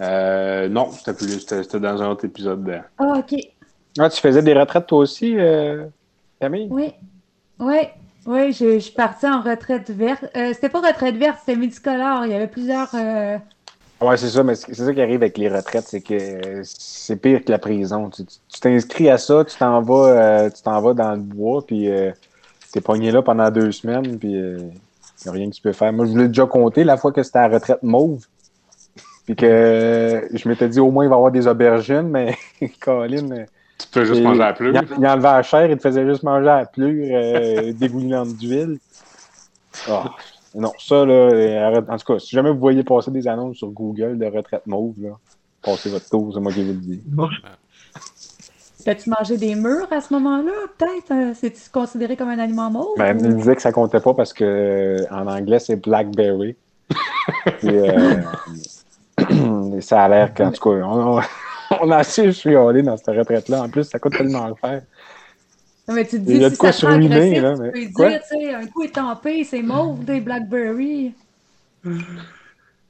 Euh, 0.00 0.68
non, 0.68 0.90
c'était 0.92 1.80
dans 1.80 2.02
un 2.02 2.10
autre 2.10 2.24
épisode. 2.24 2.62
de- 2.64 2.78
Ah, 2.98 3.18
OK. 3.18 3.34
Ah, 3.98 4.08
tu 4.08 4.20
faisais 4.20 4.42
des 4.42 4.54
retraites 4.54 4.86
toi 4.86 4.98
aussi, 4.98 5.36
euh, 5.36 5.86
Camille? 6.40 6.68
Oui. 6.70 6.92
Oui. 7.58 7.80
Oui, 8.26 8.52
je, 8.52 8.74
je 8.74 8.78
suis 8.78 8.94
partie 8.94 9.26
en 9.26 9.40
retraite 9.42 9.90
verte. 9.90 10.24
Euh, 10.36 10.52
c'était 10.54 10.68
pas 10.68 10.80
retraite 10.80 11.16
verte, 11.16 11.38
c'était 11.40 11.56
multicolore. 11.56 12.24
Il 12.26 12.32
y 12.32 12.34
avait 12.34 12.48
plusieurs. 12.48 12.94
euh, 12.94 13.38
Ouais, 14.00 14.16
c'est 14.16 14.30
ça, 14.30 14.42
mais 14.42 14.56
c'est 14.56 14.74
ça 14.74 14.92
qui 14.92 15.00
arrive 15.00 15.22
avec 15.22 15.38
les 15.38 15.48
retraites, 15.48 15.86
c'est 15.86 16.00
que 16.02 16.62
c'est 16.64 17.16
pire 17.16 17.44
que 17.44 17.52
la 17.52 17.58
prison. 17.60 18.10
Tu 18.10 18.24
t'inscris 18.60 19.08
à 19.08 19.16
ça, 19.16 19.44
tu 19.44 19.56
t'en 19.56 19.80
vas, 19.80 20.44
euh, 20.46 20.50
tu 20.50 20.60
t'en 20.62 20.80
vas 20.82 20.92
dans 20.92 21.12
le 21.12 21.20
bois, 21.22 21.64
puis 21.64 21.88
euh, 21.88 22.10
t'es 22.72 22.80
pogné 22.80 23.12
là 23.12 23.22
pendant 23.22 23.50
deux 23.50 23.72
semaines, 23.72 24.18
puis 24.18 24.32
il 24.32 25.28
a 25.28 25.32
rien 25.32 25.50
que 25.50 25.54
tu 25.56 25.62
peux 25.62 25.72
faire. 25.72 25.92
Moi, 25.92 26.06
je 26.06 26.12
voulais 26.12 26.28
déjà 26.28 26.46
compter 26.46 26.84
la 26.84 26.96
fois 26.96 27.12
que 27.12 27.22
c'était 27.22 27.38
à 27.40 27.48
la 27.48 27.56
retraite 27.56 27.82
mauve, 27.82 28.26
puis 29.24 29.36
que 29.36 30.28
je 30.32 30.48
m'étais 30.48 30.68
dit 30.68 30.80
au 30.80 30.90
moins 30.90 31.04
il 31.04 31.08
va 31.08 31.14
y 31.14 31.18
avoir 31.18 31.32
des 31.32 31.46
aubergines, 31.46 32.08
mais 32.08 32.36
Colin, 32.80 33.44
Tu 33.78 33.88
peux 33.88 34.04
juste 34.04 34.20
Et- 34.20 34.24
manger 34.24 34.42
à 34.42 34.46
la 34.48 34.52
pleure. 34.52 34.74
il, 34.74 34.98
il 34.98 35.06
enlevait 35.06 35.28
la 35.28 35.42
chair, 35.42 35.70
il 35.70 35.76
te 35.76 35.82
faisait 35.82 36.06
juste 36.06 36.22
manger 36.22 36.48
à 36.48 36.58
la 36.60 36.66
plure 36.66 37.08
euh, 37.16 37.72
dégoulinante 37.74 38.36
d'huile. 38.36 38.78
Ah, 39.88 40.10
non, 40.54 40.72
ça, 40.78 41.04
là, 41.04 41.12
euh, 41.12 41.66
arrête- 41.66 41.88
en 41.90 41.96
tout 41.96 42.12
cas, 42.12 42.18
si 42.18 42.30
jamais 42.36 42.50
vous 42.50 42.58
voyez 42.58 42.84
passer 42.84 43.10
des 43.10 43.26
annonces 43.26 43.56
sur 43.56 43.68
Google 43.68 44.18
de 44.18 44.26
retraite 44.26 44.66
mauve, 44.66 44.94
là, 45.00 45.10
passez 45.62 45.88
votre 45.90 46.08
tour, 46.08 46.32
c'est 46.34 46.40
moi 46.40 46.52
qui 46.52 46.62
vous 46.62 46.72
le 46.72 46.78
dis. 46.78 47.02
T'as-tu 48.84 49.10
mangé 49.18 49.36
des 49.38 49.54
murs 49.54 49.88
à 49.90 50.00
ce 50.00 50.12
moment-là? 50.12 50.52
Peut-être? 50.78 51.12
euh, 51.12 51.32
C'est-tu 51.34 51.70
considéré 51.70 52.16
comme 52.16 52.28
un 52.28 52.38
aliment 52.38 52.70
mauve? 52.70 52.98
Ben, 52.98 53.16
ou- 53.18 53.24
il 53.30 53.36
disait 53.36 53.56
que 53.56 53.62
ça 53.62 53.72
comptait 53.72 54.00
pas 54.00 54.14
parce 54.14 54.32
que 54.32 54.44
euh, 54.44 55.06
en 55.10 55.26
anglais, 55.26 55.58
c'est 55.58 55.76
Blackberry. 55.76 56.54
Puis, 57.58 57.68
euh, 57.68 58.22
ça 59.80 60.02
a 60.04 60.08
l'air 60.08 60.34
qu'en 60.34 60.50
tout 60.52 60.60
cas, 60.62 60.84
on, 60.84 61.16
on, 61.18 61.20
on 61.82 61.90
a 61.90 61.96
assez 61.98 62.32
chialé 62.32 62.82
dans 62.82 62.96
cette 62.96 63.08
retraite-là. 63.14 63.62
En 63.62 63.68
plus, 63.68 63.84
ça 63.84 63.98
coûte 63.98 64.16
tellement 64.16 64.54
cher. 64.62 64.82
Non, 65.88 65.94
mais 65.94 66.04
tu 66.04 66.10
te 66.10 66.16
il 66.16 66.24
dis, 66.24 66.36
y 66.36 66.44
a 66.44 66.48
de 66.48 66.54
si 66.54 66.58
quoi 66.58 66.70
ça 66.72 66.88
là, 66.90 66.96
tu 66.98 67.08
mais- 67.08 67.42
peux 67.72 67.92
Quoi? 67.92 68.08
dire, 68.10 68.20
tu 68.30 68.38
sais, 68.38 68.54
un 68.54 68.66
coup 68.66 68.82
est 68.84 68.94
tempé, 68.94 69.42
c'est 69.44 69.62
mauve, 69.62 70.04
des 70.04 70.20
blackberries. 70.20 71.12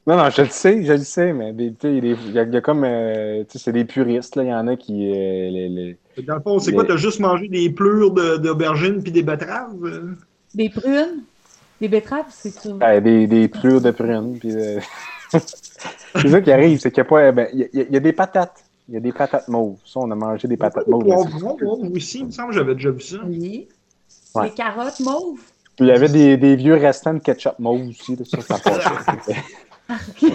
Non, 0.05 0.17
non, 0.17 0.29
je 0.29 0.41
le 0.41 0.49
sais, 0.49 0.83
je 0.83 0.91
le 0.93 0.97
sais, 0.99 1.31
mais 1.33 1.53
des- 1.53 1.71
tu 1.71 1.77
sais, 1.81 1.95
il 1.97 2.05
y, 2.05 2.11
a- 2.11 2.15
il 2.27 2.31
y 2.33 2.39
a- 2.39 2.43
il 2.43 2.53
y 2.53 2.57
a 2.57 2.61
comme. 2.61 2.83
euh, 2.83 3.43
tu 3.49 3.57
sais, 3.57 3.63
c'est 3.65 3.71
des 3.71 3.85
puristes, 3.85 4.35
là. 4.35 4.43
Il 4.43 4.49
y 4.49 4.53
en 4.53 4.67
a 4.67 4.75
qui. 4.75 5.09
euh, 5.09 5.13
les- 5.49 5.69
les- 5.69 6.23
Dans 6.23 6.35
le 6.35 6.41
fond, 6.41 6.59
c'est 6.59 6.71
Mais- 6.71 6.75
quoi? 6.77 6.85
T'as 6.85 6.97
juste 6.97 7.19
mangé 7.19 7.47
des 7.47 7.69
plures 7.69 8.11
de- 8.11 8.37
d'aubergines 8.37 9.01
puis 9.01 9.11
des 9.11 9.23
betteraves? 9.23 9.73
Des 10.53 10.69
prunes, 10.69 11.23
des 11.81 11.87
betteraves, 11.87 12.25
c'est 12.29 12.51
sûr. 12.53 12.75
ben, 12.75 13.01
des, 13.01 13.25
des 13.27 13.47
plures 13.47 13.81
de 13.81 13.89
prunes. 13.91 14.37
puis, 14.39 14.51
euh, 14.53 14.79
c'est 15.31 16.27
ça 16.29 16.41
qui 16.41 16.51
arrive, 16.51 16.79
c'est 16.79 16.91
qu'il 16.91 16.99
y 16.99 17.01
a 17.01 17.05
pas. 17.05 17.31
ben, 17.31 17.47
il 17.53 17.59
y, 17.59 17.63
a- 17.63 17.67
il 17.87 17.91
y 17.93 17.97
a 17.97 17.99
des 18.01 18.13
patates. 18.13 18.62
Il 18.89 18.95
y 18.95 18.97
a 18.97 18.99
des 18.99 19.11
patates 19.13 19.47
mauves. 19.47 19.77
Ça, 19.85 19.99
on 20.01 20.11
a 20.11 20.15
mangé 20.15 20.47
des 20.47 20.57
patates 20.57 20.87
mauves. 20.87 21.03
Poivron, 21.05 21.57
aussi. 21.95 22.19
il 22.19 22.25
me 22.25 22.31
semble 22.31 22.49
que 22.49 22.55
j'avais 22.55 22.75
déjà 22.75 22.91
vu 22.91 23.01
ça. 23.01 23.17
Oui. 23.25 23.67
Ouais. 24.35 24.43
Les 24.45 24.51
carottes 24.51 24.99
mauves? 24.99 25.39
Puis 25.75 25.85
il 25.85 25.87
y 25.87 25.91
avait 25.91 26.09
des, 26.09 26.37
des 26.37 26.55
vieux 26.55 26.75
restants 26.75 27.13
de 27.13 27.19
ketchup 27.19 27.57
mauve 27.59 27.87
aussi. 27.89 28.15
là, 28.15 28.25
ça, 28.25 28.41
ça 28.41 28.57
passait. 28.59 29.35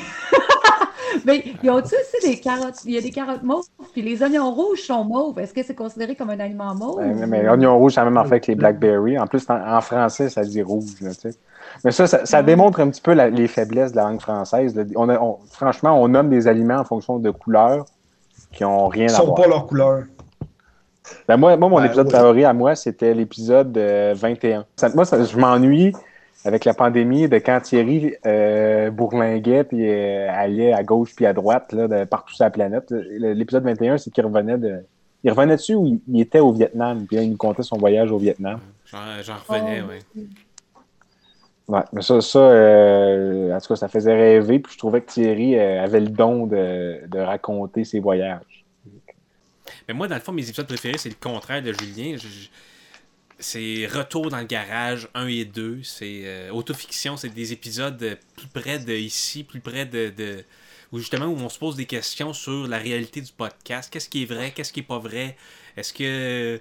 Mais 1.24 1.42
ils 1.62 1.70
ont-tu 1.70 1.94
aussi 1.94 2.26
des 2.26 2.38
carottes? 2.38 2.84
Il 2.84 2.92
y 2.92 2.98
a 2.98 3.00
des 3.00 3.10
carottes 3.10 3.42
mauves, 3.42 3.64
puis 3.92 4.02
les 4.02 4.22
oignons 4.22 4.50
rouges 4.52 4.82
sont 4.82 5.04
mauves. 5.04 5.38
Est-ce 5.38 5.52
que 5.52 5.62
c'est 5.62 5.74
considéré 5.74 6.14
comme 6.14 6.30
un 6.30 6.38
aliment 6.40 6.74
mauve? 6.74 6.96
Ben, 6.98 7.26
mais 7.26 7.42
l'oignon 7.42 7.76
rouge, 7.78 7.94
c'est 7.94 8.00
la 8.00 8.04
même 8.06 8.16
affaire 8.18 8.40
que 8.40 8.46
les 8.48 8.54
blackberries. 8.54 9.18
En 9.18 9.26
plus, 9.26 9.44
en, 9.50 9.54
en 9.76 9.80
français, 9.80 10.28
ça 10.28 10.42
dit 10.42 10.62
rouge. 10.62 11.00
Là, 11.00 11.14
tu 11.14 11.30
sais. 11.32 11.38
Mais 11.84 11.90
ça, 11.92 12.06
ça, 12.06 12.24
ça 12.24 12.38
Ah. 12.38 12.42
démontre 12.42 12.80
un 12.80 12.88
petit 12.90 13.00
peu 13.00 13.12
la- 13.14 13.30
les 13.30 13.48
faiblesses 13.48 13.92
de 13.92 13.96
la 13.96 14.04
langue 14.04 14.20
française. 14.20 14.74
On 14.96 15.08
a- 15.08 15.18
on- 15.20 15.38
franchement, 15.50 16.00
on 16.00 16.08
nomme 16.08 16.30
des 16.30 16.46
aliments 16.46 16.78
en 16.78 16.84
fonction 16.84 17.18
de 17.18 17.30
couleurs 17.30 17.84
qui 18.52 18.62
n'ont 18.62 18.88
rien 18.88 19.04
Ils 19.06 19.10
à 19.12 19.14
sont 19.16 19.24
voir. 19.26 19.36
pas 19.36 19.46
leur 19.46 19.66
couleur. 19.66 20.02
Ben, 21.26 21.36
moi, 21.36 21.56
moi, 21.56 21.68
mon 21.68 21.76
Ben, 21.78 21.84
épisode 21.86 22.06
ouais. 22.06 22.12
favori 22.12 22.44
à 22.44 22.52
moi, 22.52 22.74
c'était 22.74 23.14
l'épisode 23.14 23.76
euh, 23.78 24.14
21. 24.16 24.64
Ça- 24.76 24.90
moi, 24.94 25.04
ça- 25.04 25.22
je 25.24 25.36
m'ennuie 25.38 25.92
avec 26.44 26.64
la 26.64 26.74
pandémie 26.74 27.28
de 27.28 27.38
quand 27.38 27.60
Thierry 27.60 28.14
euh, 28.26 28.90
bourlinguait 28.90 29.64
puis 29.64 29.88
euh, 29.88 30.28
allait 30.30 30.72
à 30.72 30.82
gauche 30.82 31.14
puis 31.16 31.24
à 31.26 31.32
droite 31.32 31.72
là, 31.72 31.88
de 31.88 32.04
partout 32.04 32.34
sur 32.34 32.44
la 32.44 32.50
planète. 32.50 32.90
L'épisode 32.90 33.64
21, 33.64 33.98
c'est 33.98 34.10
qu'il 34.10 34.24
revenait 34.24 34.58
de. 34.58 34.84
Il 35.24 35.30
revenait 35.32 35.56
dessus 35.56 35.74
ou 35.74 35.86
il, 35.86 36.00
il 36.08 36.20
était 36.20 36.38
au 36.40 36.52
Vietnam, 36.52 37.04
puis 37.06 37.16
là, 37.16 37.22
il 37.22 37.30
nous 37.30 37.36
contait 37.36 37.64
son 37.64 37.76
voyage 37.76 38.12
au 38.12 38.18
Vietnam? 38.18 38.60
J'en 38.86 38.98
j'en 39.22 39.34
revenais, 39.48 39.82
Oh, 39.84 39.90
oui. 40.14 40.28
Ouais, 41.68 41.80
mais 41.92 42.00
ça, 42.02 42.20
ça 42.22 42.38
euh, 42.38 43.54
en 43.54 43.60
tout 43.60 43.68
cas, 43.68 43.76
ça 43.76 43.88
faisait 43.88 44.14
rêver, 44.16 44.58
puis 44.58 44.72
je 44.72 44.78
trouvais 44.78 45.02
que 45.02 45.12
Thierry 45.12 45.56
euh, 45.58 45.82
avait 45.84 46.00
le 46.00 46.08
don 46.08 46.46
de, 46.46 47.02
de 47.06 47.18
raconter 47.18 47.84
ses 47.84 48.00
voyages. 48.00 48.64
Mais 49.88 49.94
moi, 49.94 50.08
dans 50.08 50.14
le 50.14 50.20
fond, 50.20 50.32
mes 50.32 50.44
épisodes 50.48 50.66
préférés, 50.66 50.98
c'est 50.98 51.08
le 51.08 51.16
contraire 51.20 51.62
de 51.62 51.72
Julien. 51.72 52.16
C'est 53.40 53.86
Retour 53.86 54.30
dans 54.30 54.38
le 54.38 54.44
garage 54.46 55.08
1 55.14 55.28
et 55.28 55.44
2. 55.44 55.82
C'est 55.84 56.22
euh, 56.24 56.50
autofiction. 56.50 57.16
C'est 57.16 57.28
des 57.28 57.52
épisodes 57.52 58.18
plus 58.36 58.48
près 58.48 58.78
de 58.80 58.92
ici, 58.92 59.44
plus 59.44 59.60
près 59.60 59.86
de, 59.86 60.10
de- 60.10 60.44
Où 60.92 60.98
justement, 60.98 61.26
où 61.26 61.36
on 61.36 61.48
se 61.48 61.58
pose 61.58 61.76
des 61.76 61.86
questions 61.86 62.32
sur 62.32 62.66
la 62.66 62.78
réalité 62.78 63.20
du 63.20 63.32
podcast. 63.32 63.92
Qu'est-ce 63.92 64.08
qui 64.08 64.22
est 64.22 64.26
vrai? 64.26 64.50
Qu'est-ce 64.52 64.72
qui 64.72 64.80
est 64.80 64.82
pas 64.82 64.98
vrai? 64.98 65.36
Est-ce 65.76 65.92
que. 65.92 66.60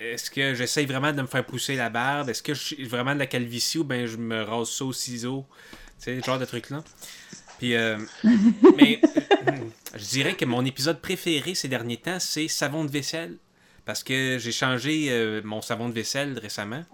Est-ce 0.00 0.30
que 0.30 0.54
j'essaye 0.54 0.86
vraiment 0.86 1.12
de 1.12 1.22
me 1.22 1.26
faire 1.26 1.44
pousser 1.44 1.76
la 1.76 1.90
barbe? 1.90 2.28
Est-ce 2.28 2.42
que 2.42 2.54
je 2.54 2.60
suis 2.60 2.84
vraiment 2.84 3.14
de 3.14 3.20
la 3.20 3.26
calvitie 3.26 3.78
ou 3.78 3.84
bien 3.84 4.06
je 4.06 4.16
me 4.16 4.42
rase 4.42 4.70
ça 4.70 4.84
au 4.84 4.92
ciseau? 4.92 5.46
Tu 5.98 6.04
sais, 6.04 6.20
ce 6.20 6.26
genre 6.26 6.38
de 6.38 6.44
trucs-là. 6.44 6.82
Puis, 7.58 7.74
euh, 7.74 7.98
mais 8.76 9.00
euh, 9.04 9.52
je 9.94 10.04
dirais 10.04 10.34
que 10.34 10.44
mon 10.44 10.64
épisode 10.64 11.00
préféré 11.00 11.54
ces 11.54 11.68
derniers 11.68 11.96
temps, 11.96 12.18
c'est 12.18 12.48
savon 12.48 12.84
de 12.84 12.90
vaisselle. 12.90 13.36
Parce 13.84 14.02
que 14.02 14.38
j'ai 14.38 14.52
changé 14.52 15.08
euh, 15.10 15.42
mon 15.44 15.60
savon 15.60 15.88
de 15.88 15.94
vaisselle 15.94 16.38
récemment. 16.38 16.84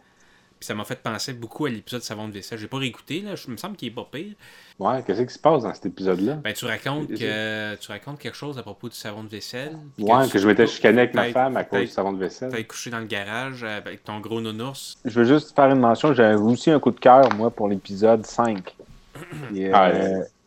Puis 0.61 0.67
ça 0.67 0.75
m'a 0.75 0.85
fait 0.85 1.03
penser 1.03 1.33
beaucoup 1.33 1.65
à 1.65 1.71
l'épisode 1.71 2.03
savon 2.03 2.29
de 2.29 2.35
vaisselle. 2.35 2.59
J'ai 2.59 2.69
pas 2.69 2.77
réécouté, 2.77 3.23
là. 3.23 3.35
Je 3.35 3.51
me 3.51 3.57
semble 3.57 3.77
qu'il 3.77 3.89
est 3.89 3.95
pas 3.95 4.07
pire. 4.13 4.35
Ouais, 4.79 5.03
qu'est-ce 5.07 5.23
qui 5.23 5.33
se 5.33 5.39
passe 5.39 5.63
dans 5.63 5.73
cet 5.73 5.87
épisode-là? 5.87 6.35
Ben, 6.35 6.53
tu 6.53 6.67
racontes 6.67 7.09
que 7.09 7.75
tu 7.77 7.91
racontes 7.91 8.19
quelque 8.19 8.37
chose 8.37 8.59
à 8.59 8.63
propos 8.63 8.91
du 8.91 8.95
savon 8.95 9.25
de 9.25 9.29
vaisselle. 9.29 9.79
Ouais, 9.99 10.29
que 10.29 10.39
je 10.39 10.47
m'étais 10.47 10.67
chicané 10.67 11.01
avec 11.01 11.15
ma 11.15 11.31
femme 11.31 11.57
à 11.57 11.65
cause 11.65 11.81
du 11.81 11.87
savon 11.87 12.13
de 12.13 12.19
vaisselle. 12.19 12.53
T'as 12.53 12.63
couché 12.63 12.91
dans 12.91 13.01
le 13.01 13.07
garage 13.07 13.65
euh, 13.65 13.79
avec 13.79 14.05
ton 14.05 14.21
gros 14.21 14.41
nounours. 14.41 14.99
Je 15.05 15.21
veux 15.21 15.27
juste 15.27 15.57
faire 15.57 15.71
une 15.71 15.81
mention, 15.81 16.13
j'ai 16.13 16.35
aussi 16.35 16.71
un 16.71 16.79
coup 16.79 16.91
de 16.91 17.01
cœur, 17.01 17.35
moi, 17.35 17.51
pour 17.51 17.67
l'épisode 17.67 18.27
5. 18.27 18.77
Et, 19.55 19.67
euh, 19.67 19.73
Ah, 19.73 19.93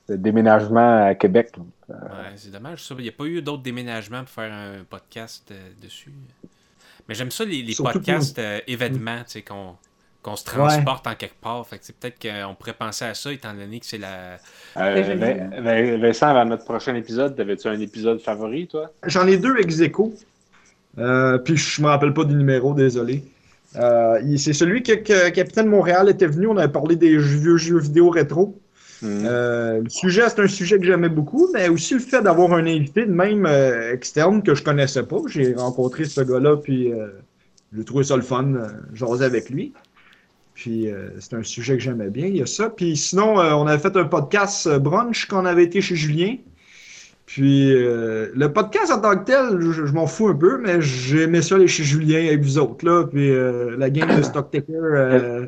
le 0.10 0.18
déménagement 0.18 1.06
à 1.06 1.16
Québec. 1.16 1.52
là. 1.58 1.96
Ouais, 1.96 2.34
c'est 2.36 2.52
dommage 2.52 2.84
ça. 2.84 2.96
Il 2.98 3.04
n'y 3.04 3.10
a 3.10 3.14
pas 3.14 3.26
eu 3.26 3.42
d'autres 3.42 3.64
déménagements 3.64 4.22
pour 4.22 4.30
faire 4.30 4.52
un 4.52 4.84
podcast 4.84 5.50
euh, 5.52 5.70
dessus. 5.82 6.14
Mais 7.08 7.16
j'aime 7.16 7.32
ça, 7.32 7.44
les, 7.46 7.74
podcasts 7.76 8.40
euh, 8.40 8.60
événements, 8.68 9.24
tu 9.24 9.32
sais, 9.32 9.42
qu'on 9.42 9.76
qu'on 10.24 10.36
se 10.36 10.46
transporte 10.46 11.06
en 11.06 11.16
quelque 11.16 11.40
part. 11.40 11.68
Fait 11.68 11.78
que 11.78 11.86
c'est 11.86 11.96
peut-être 11.96 12.20
qu'on 12.20 12.56
pourrait 12.56 12.74
penser 12.74 13.06
à 13.06 13.14
ça, 13.14 13.32
étant 13.32 13.54
donné 13.54 13.80
que 13.80 13.86
c'est 13.86 14.00
la. 14.00 14.40
Euh, 14.78 15.98
Vincent, 16.02 16.28
avant 16.28 16.46
notre 16.46 16.66
prochain 16.66 16.96
épisode, 16.96 17.36
t'avais-tu 17.36 17.68
un 17.68 17.80
épisode 17.80 18.20
favori, 18.20 18.68
toi? 18.68 18.92
J'en 19.06 19.28
ai 19.28 19.38
deux 19.38 19.56
ex 19.60 19.82
aequo. 19.82 20.14
Euh, 20.98 21.38
puis 21.38 21.58
je 21.58 21.82
me 21.82 21.88
rappelle 21.88 22.14
pas 22.14 22.24
du 22.24 22.36
numéro, 22.36 22.74
désolé. 22.74 23.24
Euh, 23.76 24.20
c'est 24.38 24.54
celui 24.54 24.84
que, 24.84 24.94
que 24.94 25.30
Capitaine 25.30 25.68
Montréal 25.68 26.10
était 26.10 26.28
venu, 26.28 26.48
on 26.48 26.58
avait 26.58 26.72
parlé 26.72 26.96
des 26.96 27.18
vieux 27.18 27.58
jeux 27.58 27.80
vidéo 27.80 28.10
rétro. 28.10 28.60
Hmm. 29.02 29.24
Euh, 29.26 29.82
le 29.82 29.90
sujet, 29.90 30.30
c'est 30.30 30.40
un 30.40 30.48
sujet 30.48 30.80
que 30.80 30.86
j'aimais 30.86 31.10
beaucoup, 31.10 31.50
mais 31.54 31.68
aussi 31.68 31.96
le 31.96 32.00
fait 32.00 32.22
d'avoir 32.22 32.54
un 32.54 32.66
invité 32.66 33.06
de 33.06 33.12
même 33.12 33.46
euh, 33.46 33.92
externe 33.92 34.44
que 34.44 34.56
je 34.56 34.64
connaissais 34.64 35.04
pas. 35.04 35.18
J'ai 35.28 35.56
rencontré 35.56 36.06
ce 36.06 36.22
gars-là, 36.22 36.58
puis 36.58 36.94
euh, 36.94 37.08
j'ai 37.76 37.84
trouvé 37.84 38.04
ça 38.04 38.16
le 38.16 38.22
fun, 38.22 38.54
euh, 38.54 38.68
jaser 38.94 39.26
avec 39.26 39.50
lui. 39.50 39.74
Puis 40.54 40.90
euh, 40.90 41.10
c'est 41.20 41.36
un 41.36 41.44
sujet 41.44 41.78
que 41.78 41.84
j'aimais 41.84 42.10
bien, 42.10 42.28
il 42.28 42.38
y 42.38 42.42
a 42.42 42.46
ça. 42.46 42.70
Puis 42.70 42.96
sinon, 42.96 43.40
euh, 43.40 43.54
on 43.54 43.66
avait 43.66 43.82
fait 43.82 43.96
un 43.98 44.06
podcast 44.06 44.68
euh, 44.68 44.80
brunch 44.80 45.28
quand 45.28 45.42
on 45.42 45.46
avait 45.46 45.64
été 45.64 45.82
chez 45.82 45.96
Julien. 45.96 46.36
Puis 47.26 47.74
euh, 47.74 48.30
le 48.36 48.52
podcast 48.52 48.92
en 48.92 49.00
tant 49.02 49.18
que 49.18 49.26
tel, 49.26 49.60
je, 49.60 49.86
je 49.86 49.94
m'en 49.94 50.06
fous 50.06 50.28
un 50.28 50.36
peu, 50.36 50.58
mais 50.58 50.82
j'aimais 50.82 51.42
ça 51.42 51.56
aller 51.56 51.68
chez 51.68 51.84
Julien 51.84 52.20
avec 52.28 52.42
vous 52.42 52.60
autres, 52.60 52.86
là. 52.86 53.06
Puis 53.06 53.32
la 53.78 53.90
game 53.90 54.16
de 54.16 54.22
Stock 54.22 54.52
Taker, 54.52 55.48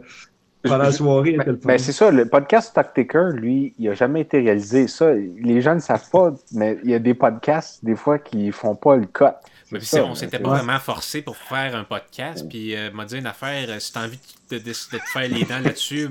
pendant 0.68 0.84
la 0.84 0.92
soirée. 0.92 1.38
Ben, 1.38 1.58
ben, 1.64 1.78
c'est 1.78 1.92
ça, 1.92 2.12
le 2.12 2.26
podcast 2.26 2.70
Stock 2.70 2.94
Taker, 2.94 3.32
lui, 3.34 3.74
il 3.78 3.90
n'a 3.90 3.94
jamais 3.94 4.22
été 4.22 4.40
réalisé. 4.40 4.88
Ça, 4.88 5.14
les 5.14 5.62
gens 5.62 5.76
ne 5.76 5.80
savent 5.80 6.10
pas, 6.10 6.34
mais 6.54 6.80
il 6.84 6.92
y 6.92 6.94
a 6.94 7.00
des 7.00 7.14
podcasts, 7.14 7.84
des 7.84 7.96
fois, 7.96 8.20
qui 8.20 8.52
font 8.52 8.76
pas 8.76 8.96
le 8.96 9.06
cut. 9.06 9.26
Mais 9.72 9.80
ça, 9.80 10.06
on 10.06 10.14
s'était 10.14 10.40
pas 10.40 10.50
vraiment 10.50 10.80
forcé 10.80 11.22
pour 11.22 11.36
faire 11.36 11.76
un 11.76 11.84
podcast. 11.84 12.46
Puis, 12.48 12.76
euh, 12.76 12.92
m'a 12.92 13.06
dit 13.06 13.18
une 13.18 13.26
affaire, 13.26 13.68
euh, 13.70 13.80
si 13.80 13.92
t'as 13.92 14.06
envie 14.06 14.20
de, 14.52 14.58
de, 14.58 14.64
de, 14.64 14.72
te 14.72 15.10
faire 15.12 15.28
les 15.28 15.44
dents 15.44 15.60
là-dessus, 15.64 16.08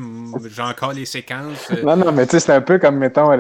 j'ai 0.48 0.62
encore 0.62 0.92
les 0.92 1.06
séquences. 1.06 1.70
Euh. 1.70 1.82
Non, 1.84 1.96
non, 1.96 2.12
mais 2.12 2.26
tu 2.26 2.32
sais, 2.32 2.40
c'est 2.40 2.52
un 2.52 2.60
peu 2.60 2.78
comme, 2.78 2.96
mettons, 2.96 3.30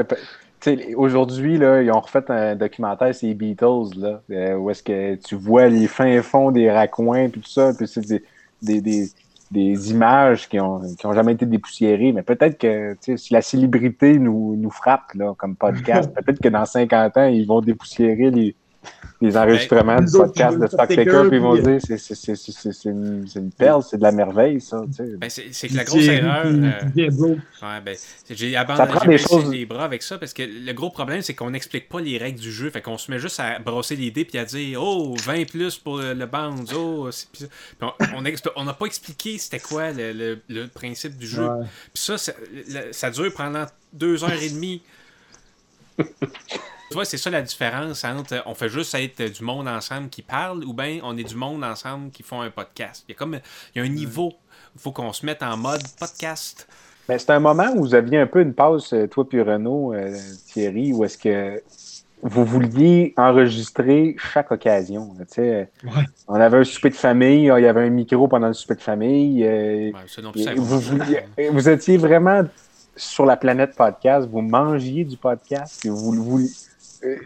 aujourd'hui, 0.96 1.58
là, 1.58 1.82
ils 1.82 1.90
ont 1.90 2.00
refait 2.00 2.30
un 2.30 2.54
documentaire, 2.54 3.12
c'est 3.12 3.26
les 3.26 3.34
Beatles, 3.34 3.98
là, 3.98 4.56
où 4.56 4.70
est-ce 4.70 4.82
que 4.84 5.16
tu 5.16 5.34
vois 5.34 5.66
les 5.66 5.88
fins 5.88 6.22
fonds 6.22 6.52
des 6.52 6.70
raccoins, 6.70 7.28
puis 7.28 7.40
tout 7.40 7.50
ça, 7.50 7.72
puis 7.76 7.88
c'est 7.88 8.06
des, 8.06 8.22
des, 8.62 8.80
des, 8.80 9.10
des, 9.50 9.90
images 9.90 10.48
qui 10.48 10.60
ont, 10.60 10.80
qui 10.96 11.06
ont 11.06 11.12
jamais 11.12 11.32
été 11.32 11.44
dépoussiérées. 11.44 12.12
Mais 12.12 12.22
peut-être 12.22 12.56
que 12.56 12.96
si 13.16 13.32
la 13.32 13.42
célébrité 13.42 14.16
nous, 14.18 14.54
nous 14.56 14.70
frappe, 14.70 15.12
là, 15.14 15.34
comme 15.36 15.56
podcast, 15.56 16.08
peut-être 16.24 16.40
que 16.40 16.48
dans 16.48 16.64
50 16.64 17.16
ans, 17.16 17.26
ils 17.26 17.46
vont 17.46 17.60
dépoussiérer 17.60 18.30
les, 18.30 18.54
les 19.20 19.36
enregistrements 19.36 20.00
du 20.00 20.12
podcast 20.12 20.58
de 20.58 20.66
Stocktaker, 20.66 21.28
puis 21.28 21.36
ils 21.38 21.42
vont 21.42 21.56
dire 21.56 21.78
c'est 21.80 22.84
une, 22.84 23.26
une 23.34 23.50
perle, 23.50 23.82
c'est 23.82 23.96
de 23.96 24.02
la 24.02 24.12
merveille, 24.12 24.60
ça. 24.60 24.82
Ben, 25.18 25.30
c'est 25.30 25.68
que 25.68 25.76
la 25.76 25.84
grosse 25.84 26.04
erreur. 26.04 26.46
Euh, 26.46 26.80
ouais, 26.96 27.80
ben, 27.84 27.96
j'ai 28.30 28.56
abandonné 28.56 29.18
choses... 29.18 29.50
les 29.50 29.66
bras 29.66 29.84
avec 29.84 30.02
ça 30.02 30.18
parce 30.18 30.32
que 30.32 30.42
le 30.42 30.72
gros 30.72 30.90
problème, 30.90 31.22
c'est 31.22 31.34
qu'on 31.34 31.50
n'explique 31.50 31.88
pas 31.88 32.00
les 32.00 32.18
règles 32.18 32.40
du 32.40 32.52
jeu. 32.52 32.70
Fait 32.70 32.82
qu'on 32.82 32.98
se 32.98 33.10
met 33.10 33.18
juste 33.18 33.40
à 33.40 33.58
brosser 33.58 33.96
l'idée 33.96 34.24
puis 34.24 34.38
à 34.38 34.44
dire 34.44 34.82
Oh, 34.82 35.14
20 35.24 35.48
plus 35.48 35.78
pour 35.78 35.98
le 35.98 36.26
bounce, 36.26 36.72
oh, 36.74 37.08
on 38.56 38.64
n'a 38.64 38.72
pas 38.74 38.86
expliqué 38.86 39.38
c'était 39.38 39.60
quoi 39.60 39.92
le, 39.92 40.38
le, 40.48 40.66
principe 40.66 41.16
du 41.16 41.26
jeu. 41.26 41.48
Puis 41.92 42.02
ça, 42.02 42.18
ça, 42.18 42.32
ça 42.90 43.10
dure 43.10 43.32
pendant 43.34 43.64
deux 43.92 44.24
heures 44.24 44.42
et 44.42 44.50
demie. 44.50 44.82
Tu 46.88 46.94
vois, 46.94 47.04
c'est 47.04 47.16
ça 47.16 47.30
la 47.30 47.42
différence 47.42 48.04
entre 48.04 48.42
on 48.46 48.54
fait 48.54 48.68
juste 48.68 48.94
être 48.94 49.22
du 49.22 49.42
monde 49.42 49.66
ensemble 49.66 50.08
qui 50.10 50.22
parle 50.22 50.64
ou 50.64 50.74
bien 50.74 51.00
on 51.02 51.16
est 51.16 51.24
du 51.24 51.34
monde 51.34 51.64
ensemble 51.64 52.10
qui 52.10 52.22
font 52.22 52.40
un 52.40 52.50
podcast. 52.50 53.04
Il 53.08 53.12
y 53.12 53.14
a 53.14 53.18
comme 53.18 53.40
il 53.74 53.78
y 53.78 53.80
a 53.80 53.84
un 53.84 53.92
niveau. 53.92 54.32
Il 54.74 54.80
faut 54.80 54.92
qu'on 54.92 55.12
se 55.12 55.24
mette 55.24 55.42
en 55.42 55.56
mode 55.56 55.82
podcast. 55.98 56.68
Mais 57.08 57.18
c'est 57.18 57.30
un 57.30 57.40
moment 57.40 57.70
où 57.74 57.80
vous 57.80 57.94
aviez 57.94 58.18
un 58.18 58.26
peu 58.26 58.40
une 58.40 58.54
pause, 58.54 58.92
euh, 58.92 59.06
toi 59.06 59.28
puis 59.28 59.40
Renaud, 59.40 59.92
euh, 59.92 60.16
Thierry, 60.46 60.92
où 60.92 61.04
est-ce 61.04 61.18
que 61.18 61.62
vous 62.22 62.44
vouliez 62.46 63.12
enregistrer 63.18 64.16
chaque 64.18 64.50
occasion. 64.50 65.14
Ouais. 65.36 65.90
On 66.26 66.36
avait 66.36 66.56
un 66.56 66.64
souper 66.64 66.88
de 66.88 66.94
famille, 66.94 67.50
il 67.54 67.62
y 67.62 67.66
avait 67.66 67.82
un 67.82 67.90
micro 67.90 68.26
pendant 68.28 68.46
le 68.48 68.54
souper 68.54 68.76
de 68.76 68.80
famille. 68.80 69.44
Euh, 69.44 69.92
vous, 70.56 70.80
vous, 71.52 71.68
étiez 71.68 71.98
vraiment 71.98 72.44
sur 72.96 73.26
la 73.26 73.36
planète 73.36 73.76
podcast, 73.76 74.26
vous 74.26 74.40
mangiez 74.40 75.04
du 75.04 75.18
podcast, 75.18 75.84
et 75.84 75.90
vous, 75.90 76.12
vous, 76.12 76.48
euh, 77.04 77.18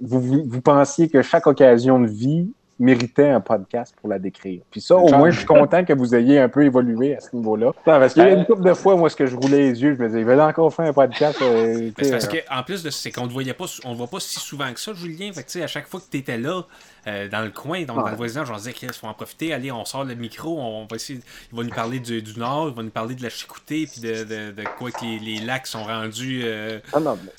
vous, 0.00 0.44
vous, 0.46 0.60
pensiez 0.60 1.08
que 1.08 1.22
chaque 1.22 1.46
occasion 1.46 2.00
de 2.00 2.06
vie 2.06 2.50
méritait 2.78 3.28
un 3.28 3.40
podcast 3.40 3.94
pour 4.00 4.08
la 4.08 4.18
décrire. 4.18 4.62
Puis 4.70 4.80
ça, 4.80 4.96
au 4.96 5.08
moins, 5.08 5.30
je 5.30 5.38
suis 5.38 5.46
content 5.46 5.84
que 5.84 5.92
vous 5.92 6.14
ayez 6.14 6.38
un 6.38 6.48
peu 6.48 6.64
évolué 6.64 7.16
à 7.16 7.20
ce 7.20 7.34
niveau-là. 7.34 7.72
Parce 7.84 8.14
qu'il 8.14 8.22
y 8.22 8.26
a 8.26 8.30
une 8.30 8.46
couple 8.46 8.62
de 8.62 8.74
fois, 8.74 8.96
moi, 8.96 9.10
ce 9.10 9.16
que 9.16 9.26
je 9.26 9.34
roulais 9.34 9.70
les 9.70 9.82
yeux, 9.82 9.94
je 9.96 10.00
me 10.00 10.06
disais, 10.06 10.20
il 10.20 10.26
va 10.26 10.46
encore 10.46 10.72
faire 10.72 10.86
un 10.86 10.92
podcast. 10.92 11.40
Euh, 11.42 11.90
parce 11.96 12.26
euh. 12.26 12.38
qu'en 12.48 12.62
plus 12.62 12.82
de 12.82 12.90
c'est 12.90 13.10
qu'on 13.10 13.26
ne 13.26 13.32
voyait 13.32 13.54
pas, 13.54 13.64
on 13.84 13.94
voit 13.94 14.06
pas 14.06 14.20
si 14.20 14.38
souvent 14.38 14.72
que 14.72 14.78
ça, 14.78 14.92
Julien. 14.94 15.32
Fait 15.32 15.42
que, 15.42 15.64
à 15.64 15.66
chaque 15.66 15.88
fois 15.88 15.98
que 15.98 16.06
tu 16.08 16.18
étais 16.18 16.38
là, 16.38 16.62
dans 17.06 17.42
le 17.42 17.50
coin, 17.50 17.82
donc 17.84 17.96
dans 17.96 18.10
le 18.10 18.16
voisinage, 18.16 18.50
on 18.50 18.56
disait, 18.56 18.74
il 18.82 18.92
faut 18.92 19.06
en 19.06 19.14
profiter, 19.14 19.52
allez, 19.52 19.72
on 19.72 19.84
sort 19.84 20.04
le 20.04 20.14
micro, 20.14 20.60
on 20.60 20.86
va 20.86 20.96
essayer, 20.96 21.20
il 21.50 21.58
va 21.58 21.64
nous 21.64 21.74
parler 21.74 21.98
du, 21.98 22.22
Nord, 22.36 22.68
il 22.68 22.74
va 22.76 22.82
nous 22.82 22.90
parler 22.90 23.14
de 23.14 23.22
la 23.22 23.30
Chicouté, 23.30 23.88
puis 23.90 24.00
de, 24.00 24.24
de, 24.24 24.64
quoi 24.78 24.90
que 24.90 25.04
les, 25.04 25.40
lacs 25.40 25.66
sont 25.66 25.82
rendus. 25.82 26.44
Ah 26.92 27.00
non, 27.00 27.18
mais 27.24 27.32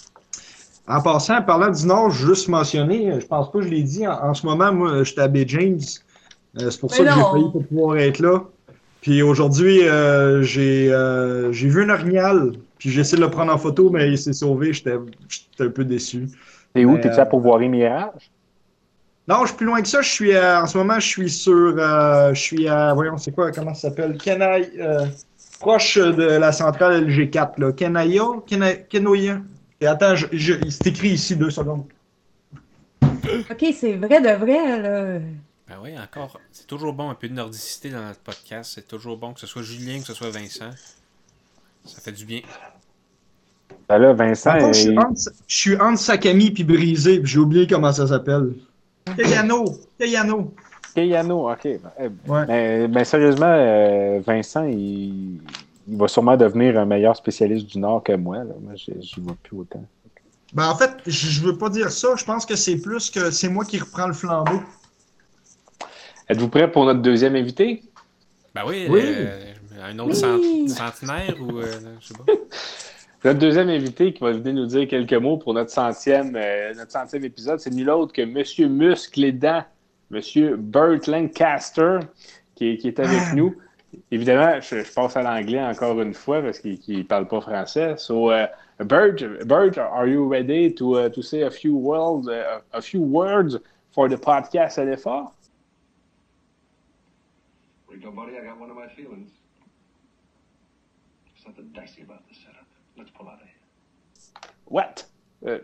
en 0.90 1.02
passant, 1.02 1.38
en 1.38 1.44
parlant 1.44 1.70
du 1.70 1.86
Nord, 1.86 2.10
juste 2.10 2.48
mentionner, 2.48 3.22
je 3.22 3.26
pense 3.26 3.52
pas 3.52 3.60
que 3.60 3.66
je 3.66 3.70
l'ai 3.70 3.84
dit, 3.84 4.08
en, 4.08 4.34
ce 4.34 4.46
moment, 4.46 4.74
moi, 4.74 5.04
je 5.04 5.12
suis 5.12 5.22
à 5.22 5.28
Bay 5.28 5.46
James. 5.48 5.80
Euh, 6.60 6.72
c'est 6.72 6.80
pour 6.80 6.92
ça 6.92 7.04
que 7.04 7.10
j'ai 7.10 7.32
payé 7.34 7.46
pour 7.52 7.64
pouvoir 7.68 7.98
être 7.98 8.20
là. 8.20 8.44
Puis 9.02 9.22
aujourd'hui, 9.22 9.82
euh, 9.84 10.44
euh, 10.58 11.52
j'ai 11.52 11.68
vu 11.68 11.84
un 11.84 11.94
orignal, 11.94 12.54
puis 12.80 12.90
j'ai 12.90 13.02
essayé 13.02 13.18
de 13.18 13.24
le 13.24 13.30
prendre 13.30 13.54
en 13.54 13.58
photo, 13.60 13.92
mais 13.92 14.10
il 14.10 14.18
s'est 14.18 14.34
sauvé. 14.34 14.74
J'étais 14.74 14.94
un 15.60 15.70
peu 15.70 15.86
déçu. 15.86 16.28
Et 16.74 16.86
où? 16.86 16.98
T'es-tu 16.98 17.20
à 17.20 17.26
Pourvoirie 17.26 17.70
Mirage? 17.70 18.32
Non, 19.28 19.42
je 19.42 19.50
suis 19.50 19.58
plus 19.58 19.68
loin 19.68 19.82
que 19.84 19.88
ça. 19.88 20.02
Je 20.02 20.10
suis 20.10 20.36
en 20.36 20.66
ce 20.66 20.76
moment, 20.76 21.00
je 21.00 21.08
suis 21.08 21.30
sur. 21.30 21.78
je 21.78 22.40
suis 22.40 22.68
à. 22.68 22.96
Voyons, 22.96 23.18
c'est 23.18 23.32
quoi, 23.32 23.52
comment 23.52 23.76
ça 23.76 23.90
s'appelle? 23.90 24.18
Kenai. 24.18 24.72
proche 25.60 26.00
de 26.00 26.24
la 26.24 26.52
centrale 26.52 27.08
LG4, 27.08 27.60
là. 27.60 27.72
Kenaya? 27.74 28.24
Kenoya? 28.90 29.40
Et 29.82 29.88
attends, 29.88 30.16
je, 30.16 30.54
c'est 30.70 30.88
écrit 30.88 31.10
ici 31.10 31.36
deux 31.36 31.50
secondes. 31.50 31.86
Ok, 33.02 33.66
c'est 33.74 33.94
vrai 33.94 34.22
de 34.22 34.36
vrai, 34.38 34.82
là. 34.82 35.20
Ben 35.68 35.76
oui, 35.84 35.92
encore. 36.00 36.40
C'est 36.52 36.68
toujours 36.68 36.94
bon 36.94 37.10
un 37.10 37.16
peu 37.16 37.30
de 37.30 37.34
nordicité 37.34 37.90
dans 37.90 38.04
notre 38.04 38.20
podcast. 38.20 38.72
C'est 38.76 38.88
toujours 38.88 39.18
bon 39.18 39.34
que 39.34 39.40
ce 39.40 39.48
soit 39.48 39.62
Julien, 39.62 40.00
que 40.00 40.06
ce 40.06 40.14
soit 40.14 40.32
Vincent. 40.32 40.72
Ça 41.86 42.02
fait 42.02 42.12
du 42.12 42.26
bien. 42.26 42.42
Ben 43.88 44.00
là, 44.00 44.14
Vincent. 44.14 44.74
je, 44.74 44.94
suis 45.48 45.76
entre, 45.78 46.00
Sakami 46.00 46.52
puis 46.52 46.64
Brisé, 46.64 47.20
puis 47.20 47.32
j'ai 47.32 47.40
oublié 47.40 47.68
comment 47.68 47.92
ça 47.94 48.08
s'appelle. 48.08 48.54
Kayano. 49.16 49.78
Kayano. 49.98 50.54
Kayano, 50.94 51.52
ok. 51.52 51.64
Ben, 51.64 51.80
eh, 52.00 52.10
ben, 52.28 52.92
ben, 52.92 53.04
sérieusement, 53.04 53.46
euh, 53.48 54.20
Vincent, 54.26 54.66
il, 54.66 55.40
il 55.90 55.98
va 55.98 56.08
sûrement 56.08 56.38
devenir 56.38 56.78
un 56.78 56.86
meilleur 56.86 57.16
spécialiste 57.16 57.66
du 57.66 57.80
Nord 57.80 58.04
que 58.04 58.14
moi. 58.14 58.38
Là. 58.38 58.54
Moi, 58.62 58.74
je 58.76 58.92
ne 58.92 59.26
vois 59.26 59.36
plus 59.42 59.58
autant. 59.58 59.84
Ben, 60.54 60.70
en 60.70 60.76
fait, 60.76 60.92
je 61.06 61.42
ne 61.42 61.48
veux 61.48 61.58
pas 61.58 61.70
dire 61.70 61.92
ça. 61.92 62.10
Je 62.16 62.26
pense 62.26 62.46
que 62.46 62.56
c'est 62.56 62.78
plus 62.78 63.10
que 63.10 63.32
c'est 63.32 63.50
moi 63.50 63.66
qui 63.66 63.80
reprends 63.80 64.08
le 64.08 64.14
flambeau. 64.14 64.62
Êtes-vous 66.28 66.50
prêt 66.50 66.72
pour 66.72 66.86
notre 66.86 67.02
deuxième 67.02 67.36
invité? 67.36 67.84
Ben 68.54 68.64
oui, 68.68 68.88
euh, 68.90 69.54
un 69.84 69.98
autre 70.00 70.16
centenaire 70.16 71.36
ou 71.40 71.60
euh, 71.60 71.72
je 72.00 72.08
sais 72.08 72.14
pas. 72.14 72.24
Notre 73.26 73.40
deuxième 73.40 73.68
invité 73.68 74.14
qui 74.14 74.22
va 74.22 74.32
venir 74.32 74.54
nous 74.54 74.66
dire 74.66 74.88
quelques 74.88 75.14
mots 75.14 75.36
pour 75.36 75.54
notre 75.54 75.72
centième, 75.72 76.38
euh, 76.38 76.74
notre 76.74 76.94
centième 76.94 77.26
épisode, 77.26 77.60
c'est 77.60 77.70
nul 77.70 77.90
autre 77.90 78.14
que 78.14 78.22
M. 78.22 78.72
Muscle 78.72 79.26
et 79.26 79.34
Dents, 79.34 79.66
M. 80.10 80.56
Burt 80.56 81.06
Lancaster, 81.06 82.00
qui, 82.56 82.78
qui 82.78 82.88
est 82.88 82.98
avec 82.98 83.20
ah. 83.20 83.36
nous. 83.36 83.58
Évidemment, 84.12 84.60
je, 84.62 84.84
je 84.84 84.94
passe 84.94 85.18
à 85.18 85.24
l'anglais 85.24 85.62
encore 85.64 86.00
une 86.02 86.14
fois 86.14 86.42
parce 86.42 86.60
qu'il 86.60 86.80
ne 86.88 87.04
parle 87.04 87.28
pas 87.28 87.42
français. 87.42 87.98
So, 87.98 88.32
uh, 88.32 88.48
Bert, 88.80 89.18
Bert, 89.46 89.78
are 89.78 90.08
you 90.08 90.28
ready 90.28 90.74
to, 90.76 90.96
uh, 90.96 91.10
to 91.10 91.22
say 91.22 91.42
a 91.42 91.50
few, 91.50 91.76
words, 91.76 92.28
uh, 92.28 92.62
a 92.74 92.82
few 92.82 93.02
words 93.02 93.58
for 93.92 94.08
the 94.08 94.16
podcast 94.16 94.78
LFR? 94.78 95.32
Rico, 97.88 98.12
buddy, 98.12 98.38
I 98.38 98.46
got 98.46 98.60
one 98.60 98.70
of 98.70 98.78
my 98.78 98.88
feelings. 98.88 99.32
Something 101.44 101.70
dicey 101.74 102.04
about 102.04 102.28
the 102.30 102.36
setup. 102.36 102.68
Let's 102.98 103.10
pull 103.10 103.28
out 103.28 103.42
of 103.42 103.48
here. 103.48 104.52
What? 104.66 105.04
Uh, 105.46 105.58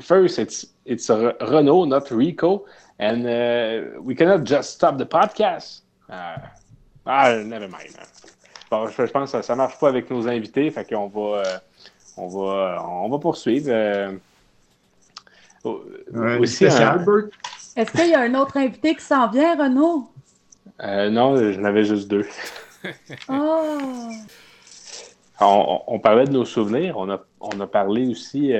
first, 0.00 0.38
it's 0.38 0.66
it's 0.84 1.10
Renault, 1.10 1.84
not 1.86 2.10
Rico, 2.10 2.64
and 2.98 3.26
uh, 3.26 4.00
we 4.00 4.14
cannot 4.14 4.44
just 4.44 4.72
stop 4.72 4.96
the 4.96 5.06
podcast. 5.06 5.82
Ah, 7.06 7.36
never 7.36 7.68
mind. 7.68 7.94
Bon, 8.70 8.88
je, 8.88 9.02
pense 9.04 9.32
que 9.32 9.42
ça 9.42 9.52
ne 9.52 9.58
marche 9.58 9.78
pas 9.78 9.88
avec 9.88 10.10
nos 10.10 10.26
invités, 10.26 10.70
fait 10.70 10.84
qu'on 10.84 11.06
va, 11.06 11.38
euh, 11.38 11.58
on 12.16 12.26
va, 12.26 12.84
on 12.84 13.08
va 13.08 13.18
poursuivre. 13.18 13.68
Euh, 13.70 14.12
aussi, 16.40 16.64
Est-ce 16.64 17.92
qu'il 17.92 18.10
y 18.10 18.14
a 18.14 18.20
un 18.20 18.34
autre 18.34 18.56
invité 18.56 18.94
qui 18.96 19.02
s'en 19.02 19.28
vient, 19.30 19.56
Renaud? 19.56 20.08
Euh, 20.82 21.10
non, 21.10 21.36
j'en 21.52 21.64
avais 21.64 21.84
juste 21.84 22.08
deux. 22.08 22.26
oh. 23.28 24.10
on, 25.40 25.82
on, 25.86 25.98
parlait 26.00 26.24
de 26.24 26.32
nos 26.32 26.44
souvenirs. 26.44 26.96
On 26.98 27.08
a, 27.08 27.24
on 27.40 27.60
a 27.60 27.66
parlé 27.68 28.08
aussi, 28.08 28.52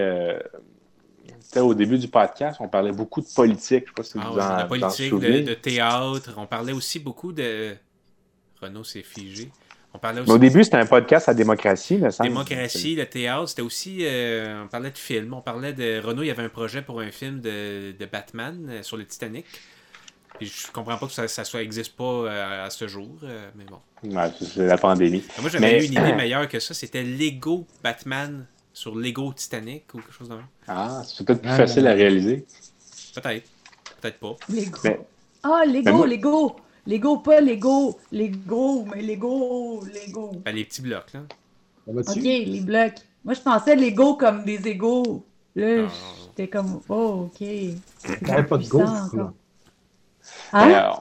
au 1.56 1.74
début 1.74 1.98
du 1.98 2.08
podcast, 2.08 2.58
on 2.60 2.68
parlait 2.68 2.92
beaucoup 2.92 3.20
de 3.20 3.28
politique. 3.34 3.86
Je 3.86 3.88
sais 3.88 3.94
pas 3.94 4.02
si 4.04 4.18
ah 4.20 4.30
vous 4.30 4.38
en, 4.38 4.62
de 4.62 4.68
politique, 4.68 5.14
de, 5.14 5.40
de, 5.40 5.54
théâtre. 5.54 6.34
On 6.36 6.46
parlait 6.46 6.72
aussi 6.72 7.00
beaucoup 7.00 7.32
de 7.32 7.76
Renault 8.60 8.84
s'est 8.84 9.02
figé. 9.02 9.50
On 9.96 9.98
parlait 9.98 10.20
aussi 10.20 10.30
au 10.30 10.38
début, 10.38 10.62
c'était 10.62 10.76
un 10.76 10.84
podcast 10.86 11.28
à 11.28 11.34
démocratie, 11.34 11.96
me 11.96 12.22
Démocratie, 12.22 12.96
le 12.96 13.06
théâtre, 13.06 13.48
c'était 13.48 13.62
aussi. 13.62 14.00
Euh, 14.02 14.64
on 14.64 14.68
parlait 14.68 14.90
de 14.90 14.98
films. 14.98 15.32
On 15.32 15.40
parlait 15.40 15.72
de. 15.72 16.00
Renault, 16.04 16.22
il 16.22 16.26
y 16.26 16.30
avait 16.30 16.42
un 16.42 16.50
projet 16.50 16.82
pour 16.82 17.00
un 17.00 17.10
film 17.10 17.40
de, 17.40 17.92
de 17.98 18.06
Batman 18.06 18.66
euh, 18.68 18.82
sur 18.82 18.98
le 18.98 19.06
Titanic. 19.06 19.46
Puis 20.38 20.48
je 20.48 20.70
comprends 20.70 20.98
pas 20.98 21.06
que 21.06 21.12
ça, 21.12 21.26
ça 21.28 21.62
existe 21.62 21.96
pas 21.96 22.04
euh, 22.04 22.66
à, 22.66 22.68
ce 22.68 22.86
jour, 22.88 23.08
mais 23.56 23.64
bon. 23.64 23.78
Ouais, 24.14 24.30
c'est 24.38 24.66
la 24.66 24.76
pandémie. 24.76 25.24
Moi, 25.40 25.48
j'avais 25.48 25.82
eu 25.82 25.86
une 25.86 25.92
idée 25.92 26.12
meilleure 26.16 26.46
que 26.46 26.60
ça. 26.60 26.74
C'était 26.74 27.02
Lego 27.02 27.66
Batman 27.82 28.44
sur 28.74 28.94
Lego 28.94 29.32
Titanic 29.32 29.94
ou 29.94 29.98
quelque 29.98 30.12
chose 30.12 30.28
de 30.28 30.34
même. 30.34 30.44
Ah, 30.68 31.00
c'est 31.06 31.24
peut-être 31.24 31.40
plus 31.40 31.56
facile 31.56 31.86
à 31.86 31.94
réaliser. 31.94 32.44
Peut-être. 33.14 33.48
Peut-être 34.02 34.18
pas. 34.18 34.36
Lego. 34.50 35.06
Ah, 35.42 35.62
Lego, 35.66 36.04
Lego. 36.04 36.56
Lego, 36.86 37.18
pas 37.18 37.40
Lego. 37.40 37.98
Lego, 38.12 38.84
mais 38.84 39.02
Lego, 39.02 39.82
Lego. 39.92 40.32
Ben, 40.44 40.54
les 40.54 40.64
petits 40.64 40.82
blocs, 40.82 41.12
là. 41.14 41.20
Ok, 41.88 42.16
les 42.22 42.60
blocs. 42.60 42.94
Moi, 43.24 43.34
je 43.34 43.40
pensais 43.40 43.74
Lego 43.76 44.14
comme 44.14 44.44
des 44.44 44.66
égaux. 44.68 45.24
Là, 45.56 45.82
non, 45.82 45.88
j'étais 46.28 46.48
comme, 46.48 46.80
oh, 46.88 47.28
ok. 47.32 47.46
Avait 48.28 48.42
pas 48.44 48.58
de 48.58 48.68
go. 48.68 48.82
Ben, 49.14 49.32
Hein? 50.52 50.92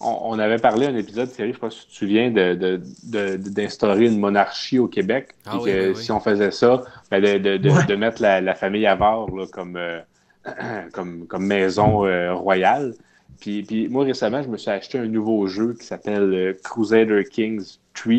on, 0.00 0.18
on 0.32 0.38
avait 0.38 0.58
parlé 0.58 0.86
un 0.86 0.96
épisode, 0.96 1.30
Thierry, 1.30 1.50
je 1.50 1.54
sais 1.56 1.60
pas 1.60 1.70
si 1.70 1.80
tu 1.80 1.86
te 1.88 1.92
souviens, 1.94 2.30
de- 2.30 2.54
de- 2.54 2.82
de- 3.04 3.36
d'instaurer 3.50 4.06
une 4.06 4.18
monarchie 4.18 4.78
au 4.78 4.88
Québec. 4.88 5.34
Ah 5.46 5.58
oui, 5.58 5.70
que 5.70 5.88
oui, 5.90 5.92
oui. 5.96 6.02
si 6.02 6.10
on 6.10 6.20
faisait 6.20 6.50
ça, 6.50 6.82
ben 7.10 7.22
de, 7.22 7.38
de- 7.38 7.56
de- 7.58 7.70
Ouais. 7.70 7.84
de 7.86 7.94
mettre 7.96 8.22
la, 8.22 8.40
la 8.40 8.54
famille 8.54 8.86
Avard 8.86 9.28
là, 9.30 9.46
comme, 9.52 9.76
euh, 9.76 10.00
comme, 10.92 11.26
comme 11.26 11.46
maison 11.46 12.06
euh, 12.06 12.34
royale. 12.34 12.94
Puis, 13.40 13.62
puis 13.62 13.88
moi, 13.88 14.04
récemment, 14.04 14.42
je 14.42 14.48
me 14.48 14.56
suis 14.58 14.70
acheté 14.70 14.98
un 14.98 15.06
nouveau 15.06 15.46
jeu 15.46 15.74
qui 15.78 15.86
s'appelle 15.86 16.32
euh, 16.34 16.52
Crusader 16.62 17.24
Kings 17.24 17.78
3, 17.94 18.14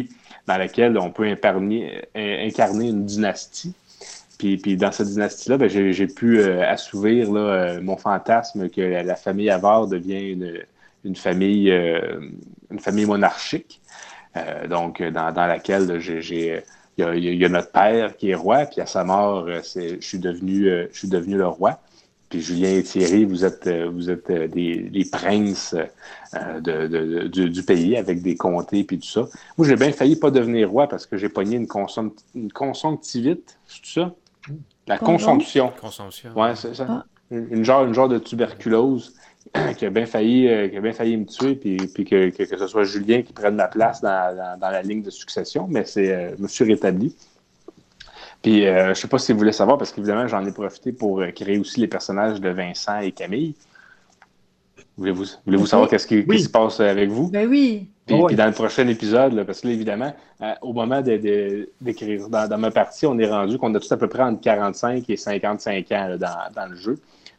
dans 0.48 0.58
lequel 0.58 0.98
on 0.98 1.12
peut 1.12 1.26
incarner, 1.26 2.02
in- 2.16 2.48
incarner 2.48 2.90
une 2.90 3.06
dynastie. 3.06 3.74
Puis, 4.40 4.58
puis 4.58 4.76
dans 4.78 4.92
cette 4.92 5.08
dynastie-là, 5.10 5.58
ben, 5.58 5.70
j'ai 5.70 6.08
pu 6.08 6.40
euh, 6.40 6.68
assouvir 6.68 7.32
euh, 7.34 7.80
mon 7.82 7.98
fantasme 7.98 8.70
que 8.70 8.82
la, 8.82 9.16
famille 9.16 9.52
Avard 9.52 9.88
devient 9.88 10.32
une, 10.32 10.60
une 11.06 11.16
famille, 11.16 11.70
une 12.72 12.80
famille 12.80 13.06
monarchique. 13.06 13.80
Donc, 14.70 15.02
dans, 15.04 15.32
dans 15.32 15.46
laquelle 15.46 16.00
j'ai-. 16.00 16.64
Il 16.98 17.20
y, 17.20 17.46
a, 17.46 17.50
notre 17.50 17.72
père 17.72 18.16
qui 18.18 18.30
est 18.30 18.36
roi, 18.36 18.66
puis 18.66 18.82
à 18.82 18.86
sa 18.86 19.04
mort, 19.04 19.48
c'est- 19.64 20.02
je 20.02 20.08
suis 20.08 20.20
devenu, 20.20 20.66
je 20.92 20.98
suis 20.98 21.08
devenu 21.08 21.36
le 21.38 21.48
roi. 21.48 21.80
Puis 22.32 22.42
Julien 22.42 22.70
et 22.72 22.84
Thierry, 22.84 23.26
vous 23.26 23.46
êtes, 23.46 23.68
euh, 23.68 23.90
vous 23.92 24.10
êtes 24.10 24.30
euh, 24.32 24.48
des, 24.48 24.78
des 24.90 25.06
princes 25.06 25.76
euh, 26.34 26.60
de, 26.62 26.88
de- 26.88 27.06
de- 27.22 27.28
du, 27.28 27.50
du 27.50 27.64
pays 27.64 27.96
avec 27.98 28.22
des 28.24 28.36
comtés 28.36 28.84
puis 28.86 28.98
tout 29.00 29.08
ça. 29.08 29.28
Moi, 29.58 29.68
j'ai 29.68 29.76
bien 29.76 29.92
failli 29.92 30.16
pas 30.16 30.32
devenir 30.32 30.72
roi 30.72 30.88
parce 30.88 31.06
que 31.06 31.18
j'ai 31.18 31.30
pogné 31.30 31.58
une, 31.58 31.68
consom 31.68 32.14
une 32.34 32.52
consomptivite, 32.52 33.60
c'est 33.68 33.82
tout 33.82 33.90
ça? 33.90 34.16
La 34.88 34.98
Pardon? 34.98 35.14
consomption. 35.14 35.72
Consomption. 35.80 36.32
Ouais, 36.36 36.56
c'est 36.56 36.74
ça. 36.74 36.88
Ah. 36.90 37.06
Une, 37.32 37.64
genre, 37.64 37.86
une 37.86 37.94
genre 37.94 38.10
de 38.10 38.18
tuberculose 38.18 39.14
qui 39.78 39.86
a 39.86 39.90
bien 39.90 40.06
failli, 40.06 40.48
euh, 40.48 40.68
qui 40.70 40.78
a 40.78 40.82
bien 40.82 40.94
failli 40.94 41.18
me 41.18 41.26
tuer, 41.26 41.56
puis, 41.56 41.78
puis 41.94 42.06
que, 42.06 42.30
que, 42.30 42.44
que 42.44 42.58
ce 42.58 42.68
soit 42.68 42.84
Julien 42.84 43.22
qui 43.22 43.34
prenne 43.34 43.56
ma 43.56 43.68
place 43.68 44.02
dans, 44.02 44.36
dans- 44.36 44.60
dans 44.60 44.70
la 44.70 44.82
ligne 44.82 45.02
de 45.04 45.10
succession, 45.12 45.68
mais 45.70 45.86
c'est, 45.86 46.12
euh, 46.12 46.36
je 46.38 46.42
me 46.44 46.48
suis 46.48 46.66
rétabli. 46.66 47.16
Puis, 48.42 48.66
euh, 48.66 48.86
je 48.86 48.90
ne 48.90 48.94
sais 48.96 49.08
pas 49.08 49.20
si 49.20 49.32
vous 49.34 49.38
voulez 49.38 49.52
savoir, 49.52 49.78
parce 49.78 49.92
qu'évidemment, 49.92 50.28
j'en 50.28 50.44
ai 50.46 50.52
profité 50.52 50.92
pour 50.92 51.22
euh, 51.22 51.32
créer 51.32 51.60
aussi 51.60 51.80
les 51.80 51.88
personnages 51.88 52.42
de 52.42 52.50
Vincent 52.50 53.00
et 53.00 53.12
Camille. 53.12 53.54
Voulez-vous, 54.98 55.26
voulez-vous 55.46 55.64
Ok. 55.64 55.70
savoir 55.70 55.90
qu'est-ce 55.90 56.08
qui, 56.08 56.24
Oui. 56.28 56.40
se 56.42 56.50
passe 56.50 56.80
avec 56.80 57.10
vous? 57.10 57.30
Ben 57.30 57.48
oui. 57.48 57.88
Puis, 58.06 58.16
puis 58.28 58.36
dans 58.36 58.46
le 58.48 58.52
prochain 58.52 58.88
épisode, 58.88 59.34
là, 59.34 59.46
parce 59.46 59.62
que 59.62 59.68
là, 59.68 59.74
évidemment, 59.74 60.14
euh, 60.42 60.54
au 60.62 60.74
moment 60.74 61.02
de- 61.02 61.18
de- 61.18 61.70
d'écrire, 61.80 62.28
dans, 62.30 62.48
dans 62.48 62.58
ma 62.58 62.72
partie, 62.72 63.06
on 63.06 63.18
est 63.20 63.30
rendu 63.30 63.58
qu'on 63.58 63.74
a 63.76 63.80
tous 63.80 63.92
à 63.92 63.98
peu 63.98 64.08
près 64.08 64.24
entre 64.24 64.42
45 64.42 65.10
et 65.10 65.16
55 65.16 65.92
ans 65.92 66.08
là, 66.10 66.18
dans, 66.18 66.52
dans 66.56 66.66
le 66.68 66.76
jeu. 66.76 66.98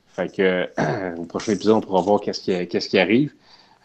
Fait 0.09 0.35
que 0.35 0.69
au 1.19 1.25
prochain 1.25 1.53
épisode, 1.53 1.77
on 1.77 1.81
pourra 1.81 2.01
voir 2.01 2.21
qu'est-ce 2.21 2.41
qui, 2.41 2.67
qu'est-ce 2.69 2.89
qui 2.89 2.99
arrive. 2.99 3.33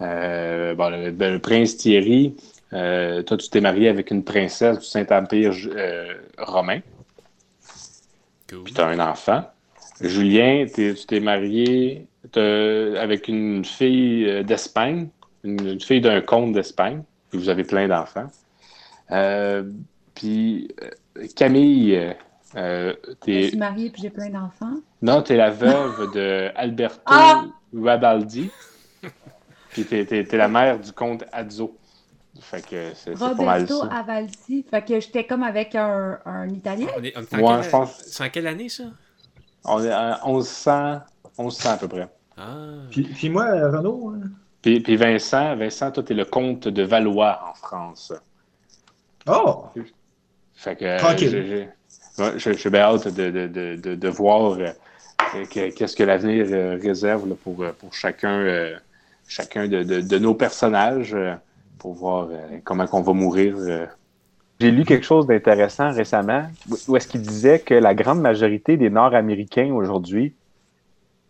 Euh, 0.01 0.75
bon, 0.75 0.89
le, 0.89 1.11
ben, 1.11 1.33
le 1.33 1.39
prince 1.39 1.77
Thierry, 1.77 2.35
euh, 2.73 3.21
toi, 3.23 3.37
tu 3.37 3.49
t'es 3.49 3.59
marié 3.61 3.89
avec 3.89 4.11
une 4.11 4.23
princesse 4.23 4.79
du 4.79 4.85
Saint-Empire 4.85 5.53
euh, 5.75 6.13
romain, 6.37 6.79
Cool. 8.49 8.63
puis 8.63 8.73
tu 8.73 8.81
as 8.81 8.87
un 8.87 8.99
enfant. 8.99 9.43
Julien, 10.01 10.65
t'es- 10.73 10.93
tu 10.93 11.05
t'es 11.05 11.19
marié 11.19 12.07
t'as- 12.31 13.01
avec 13.01 13.27
une 13.27 13.65
fille 13.65 14.25
euh, 14.27 14.43
d'Espagne, 14.43 15.09
une, 15.43 15.67
une 15.67 15.81
fille 15.81 16.01
d'un 16.01 16.21
comte 16.21 16.51
d'Espagne, 16.53 17.03
puis 17.29 17.39
vous 17.39 17.49
avez 17.49 17.63
plein 17.63 17.87
d'enfants. 17.87 18.27
Euh, 19.11 19.63
puis 20.13 20.67
euh, 20.83 21.25
Camille, 21.35 21.95
euh, 21.95 22.13
euh, 22.55 22.93
Je 23.27 23.47
suis 23.49 23.57
mariée 23.57 23.89
puis 23.89 24.01
j'ai 24.01 24.09
plein 24.09 24.29
d'enfants. 24.29 24.75
non, 25.01 25.21
t'es 25.21 25.35
la 25.37 25.49
veuve 25.49 26.11
de 26.13 26.49
Alberto 26.55 27.01
Ah! 27.07 27.45
Rabaldi, 27.75 28.49
puis 29.71 29.83
t'es, 29.85 30.05
t'es- 30.05 30.23
t'es 30.23 30.37
la 30.37 30.47
mère 30.47 30.79
du 30.79 30.91
comte 30.91 31.23
Azzo. 31.31 31.75
Fait 32.41 32.61
que 32.61 32.93
c'est, 32.93 33.11
c'est 33.15 33.19
pas 33.19 33.33
mal 33.33 33.61
Roberto 33.63 33.81
ça. 33.81 33.87
Avalsi. 33.95 34.65
Fait 34.69 34.81
que 34.85 34.99
j'étais 34.99 35.25
comme 35.25 35.43
avec 35.43 35.75
un, 35.75 36.19
un 36.25 36.47
Italien. 36.49 36.87
On 36.97 37.03
est, 37.03 37.13
on 37.17 37.21
est 37.21 37.33
en 37.35 37.37
Ouais, 37.39 37.55
quelle- 37.55 37.63
je 37.63 37.69
pense- 37.69 37.97
C'est 38.05 38.23
en 38.23 38.29
quelle 38.29 38.47
année, 38.47 38.69
ça? 38.69 38.83
On 39.65 39.83
est 39.83 39.91
à 39.91 40.21
1100, 40.25 41.01
1100 41.37 41.69
à 41.71 41.77
peu 41.77 41.87
près. 41.87 42.07
Ah. 42.37 42.53
Puis, 42.91 43.03
puis 43.03 43.29
moi, 43.29 43.45
Renaud, 43.69 44.13
hein? 44.15 44.27
Puis, 44.61 44.79
puis 44.79 44.95
Vincent, 44.95 45.55
Vincent, 45.55 45.91
toi, 45.91 46.03
t'es 46.03 46.13
le 46.13 46.25
comte 46.25 46.67
de 46.67 46.83
Valois 46.83 47.39
en 47.49 47.53
France. 47.53 48.13
Oh! 49.27 49.65
Fait 50.55 50.75
que 50.75 50.85
euh, 50.85 50.97
Tranquille. 50.97 51.29
j'ai- 51.29 52.69
bien 52.69 52.81
hâte 52.81 53.07
de, 53.13 53.29
de, 53.29 53.47
de, 53.47 53.75
de, 53.75 53.95
de 53.95 54.09
voir 54.09 54.53
euh, 54.59 54.71
que- 55.51 55.69
qu'est-ce 55.71 55.95
que 55.95 56.03
l'avenir 56.03 56.45
euh, 56.49 56.79
réserve 56.81 57.27
là, 57.29 57.35
pour, 57.43 57.63
pour 57.77 57.93
chacun, 57.93 58.39
euh, 58.41 58.75
chacun 59.27 59.67
de, 59.67 59.83
de, 59.83 60.01
de 60.01 60.17
nos 60.17 60.33
personnages 60.33 61.13
euh, 61.13 61.35
pour 61.79 61.93
voir 61.93 62.27
euh, 62.31 62.59
comment 62.63 62.85
qu'on 62.87 63.01
va 63.01 63.13
mourir. 63.13 63.55
euh. 63.57 63.85
J'ai 64.59 64.71
lu 64.71 64.85
quelque 64.85 65.05
chose 65.05 65.27
d'intéressant 65.27 65.91
récemment 65.91 66.47
où 66.87 66.97
est-ce 66.97 67.07
qu'il 67.07 67.21
disait 67.21 67.59
que 67.59 67.75
la 67.75 67.93
grande 67.93 68.19
majorité 68.21 68.75
des 68.75 68.89
Nord-Américains 68.89 69.71
aujourd'hui 69.73 70.33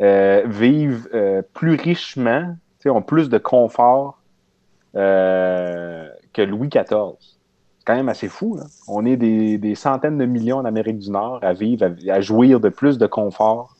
euh, 0.02 0.44
vivent 0.46 1.10
euh, 1.14 1.42
plus 1.54 1.76
richement, 1.76 2.56
ont 2.86 3.02
plus 3.02 3.28
de 3.28 3.38
confort 3.38 4.22
euh, 4.96 6.08
que 6.32 6.42
Louis 6.42 6.70
XIV. 6.70 6.86
C'est 7.20 7.86
quand 7.86 7.96
même 7.96 8.08
assez 8.08 8.30
fou. 8.30 8.56
là. 8.56 8.64
On 8.88 9.06
est 9.06 9.18
des, 9.18 9.58
des 9.58 9.76
centaines 9.76 10.18
de 10.18 10.26
millions 10.26 10.58
en 10.60 10.66
Amérique 10.66 11.00
du 11.00 11.12
Nord 11.12 11.40
à 11.42 11.52
vivre, 11.54 11.86
à, 12.08 12.14
à 12.14 12.22
jouir 12.22 12.62
de 12.62 12.70
plus 12.70 12.98
de 12.98 13.08
confort 13.08 13.76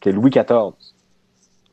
que 0.00 0.10
Louis 0.10 0.30
XIV. 0.30 0.72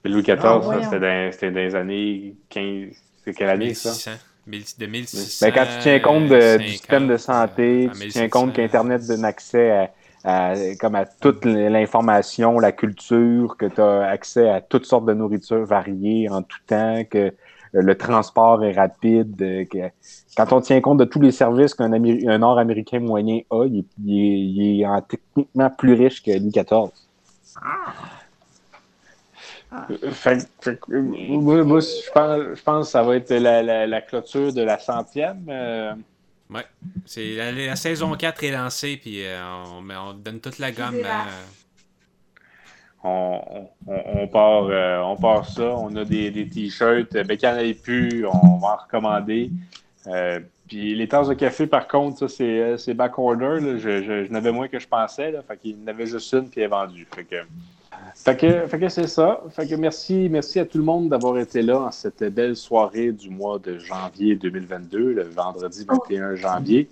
Louis 0.03 0.23
XIV, 0.23 0.37
Ah, 0.43 0.59
dans, 0.99 1.31
c'était 1.31 1.51
dans 1.51 1.59
les 1.59 1.75
années 1.75 2.35
15. 2.49 2.89
C'est 3.27 3.33
quelle 3.33 3.49
année 3.49 3.73
ça? 3.73 3.89
1600. 3.91 4.11
Mille- 4.45 4.63
De 4.79 4.85
1600. 4.85 5.45
Mais 5.45 5.51
Ben, 5.51 5.55
quand 5.65 5.71
tu 5.73 5.79
tiens 5.81 5.99
compte 5.99 6.27
de- 6.29 6.57
du 6.57 6.67
système 6.69 7.07
de 7.09 7.17
50, 7.17 7.49
santé, 7.49 7.89
à 7.89 7.93
tu 7.93 8.07
tiens 8.07 8.29
compte 8.29 8.45
1700, 8.47 8.51
qu'Internet 8.53 9.07
donne 9.07 9.25
accès 9.25 9.71
à, 9.71 9.91
à- 10.23 10.75
comme 10.79 10.95
à 10.95 11.05
toute 11.05 11.43
l'information, 11.43 12.57
la 12.59 12.71
culture, 12.71 13.57
que 13.57 13.65
tu 13.65 13.81
as 13.81 14.03
accès 14.07 14.49
à 14.49 14.61
toutes 14.61 14.85
sortes 14.85 15.05
de 15.05 15.13
nourriture 15.13 15.65
variées 15.65 16.29
en 16.29 16.41
tout 16.41 16.57
temps, 16.65 17.03
que 17.09 17.17
euh, 17.17 17.31
le 17.73 17.95
transport 17.95 18.63
est 18.63 18.71
rapide, 18.71 19.41
euh, 19.41 19.65
que 19.65 19.91
quand 20.37 20.53
on 20.53 20.61
tient 20.61 20.79
compte 20.79 20.99
de 20.99 21.03
tous 21.05 21.19
les 21.19 21.31
services 21.33 21.73
qu'un 21.73 21.91
Améri- 21.91 22.25
un 22.29 22.37
Nord-Américain 22.37 23.01
moyen 23.01 23.41
a, 23.51 23.65
il 23.65 23.79
est, 23.79 23.85
il 24.05 24.13
est- 24.13 24.39
il 24.39 24.81
est 24.81 24.85
en- 24.87 25.01
techniquement 25.01 25.69
plus 25.69 25.93
riche 25.93 26.23
que 26.23 26.31
Louis 26.31 26.51
XIV. 26.51 26.91
Fait, 30.11 30.47
fait 30.61 30.79
que, 30.79 30.93
euh, 30.93 31.01
moi, 31.01 31.63
moi, 31.63 31.79
je, 31.81 32.11
pense, 32.11 32.57
je 32.57 32.63
pense 32.63 32.85
que 32.87 32.91
ça 32.91 33.03
va 33.03 33.15
être 33.17 33.31
la, 33.31 33.61
la, 33.61 33.85
la 33.87 34.01
clôture 34.01 34.53
de 34.53 34.61
la 34.61 34.79
centième. 34.79 35.45
euh, 35.49 35.93
Ouais. 36.49 36.65
C'est 37.05 37.35
la, 37.35 37.51
la 37.51 37.75
saison 37.75 38.15
4 38.15 38.41
est 38.45 38.51
lancée, 38.51 38.95
puis 38.95 39.25
euh, 39.25 39.41
on, 39.65 39.81
mais 39.81 39.95
on 39.97 40.13
donne 40.13 40.39
toute 40.39 40.59
la 40.59 40.71
gomme. 40.71 40.95
Euh, 40.95 41.23
on, 43.03 43.67
on, 43.85 43.93
on 44.21 44.27
part, 44.27 44.63
euh, 44.69 44.99
on 45.01 45.15
part 45.17 45.45
ça. 45.45 45.75
On 45.77 45.93
a 45.95 46.05
des, 46.05 46.31
des 46.31 46.47
t-shirts. 46.47 47.15
Euh, 47.15 47.23
Ben, 47.25 47.37
en 47.43 47.57
ait 47.57 47.73
plus, 47.73 48.25
on 48.25 48.57
va 48.59 48.67
en 48.67 48.75
recommander. 48.77 49.51
Euh, 50.07 50.39
puis 50.67 50.95
les 50.95 51.07
tasses 51.09 51.27
de 51.27 51.33
café, 51.33 51.67
par 51.67 51.87
contre, 51.87 52.17
ça, 52.19 52.27
c'est, 52.29 52.43
euh, 52.59 52.77
c'est 52.77 52.93
back 52.93 53.17
order. 53.19 53.59
là. 53.59 53.77
Je, 53.77 54.01
je, 54.03 54.23
je 54.25 54.31
n'avais 54.31 54.51
moins 54.53 54.69
que 54.69 54.79
je 54.79 54.87
pensais. 54.87 55.31
Là. 55.31 55.41
Fait 55.45 55.57
qu'il 55.57 55.71
y 55.71 55.83
en 55.83 55.87
avait 55.87 56.05
juste 56.07 56.31
une, 56.33 56.49
puis 56.49 56.61
elle 56.61 56.65
est 56.65 56.69
vendue. 56.69 57.07
Fait 57.13 57.25
que, 57.25 57.35
fait 58.15 58.37
que, 58.37 58.67
fait 58.67 58.79
que 58.79 58.89
c'est 58.89 59.07
ça. 59.07 59.41
Fait 59.49 59.67
que 59.67 59.75
merci, 59.75 60.27
merci 60.29 60.59
à 60.59 60.65
tout 60.65 60.77
le 60.77 60.83
monde 60.83 61.09
d'avoir 61.09 61.37
été 61.39 61.61
là 61.61 61.79
en 61.81 61.91
cette 61.91 62.23
belle 62.23 62.55
soirée 62.55 63.11
du 63.11 63.29
mois 63.29 63.59
de 63.59 63.77
janvier 63.79 64.35
2022, 64.35 65.13
le 65.13 65.23
vendredi 65.23 65.85
21 65.87 66.35
janvier. 66.35 66.89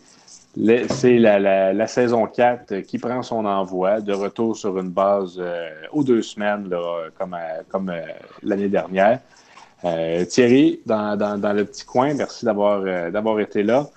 C'est 0.89 1.17
la, 1.17 1.37
la- 1.37 1.73
la 1.73 1.87
saison 1.87 2.27
4 2.27 2.79
qui 2.81 2.97
prend 2.97 3.21
son 3.23 3.43
envoi, 3.45 3.99
de 3.99 4.13
retour 4.13 4.55
sur 4.55 4.77
une 4.79 4.89
base 4.89 5.35
euh, 5.37 5.69
aux 5.91 6.03
deux 6.03 6.21
semaines, 6.21 6.69
là, 6.69 7.07
comme, 7.19 7.33
à- 7.33 7.63
comme 7.67 7.89
euh, 7.89 7.99
l'année 8.41 8.69
dernière. 8.69 9.19
Euh, 9.83 10.23
Thierry, 10.25 10.79
dans, 10.85 11.17
dans- 11.17 11.37
dans 11.37 11.51
le 11.51 11.65
petit 11.65 11.83
coin, 11.85 12.13
merci 12.13 12.45
d'avoir 12.45 12.81
euh, 12.85 13.11
d'avoir 13.11 13.39
été 13.41 13.63
là. 13.63 13.87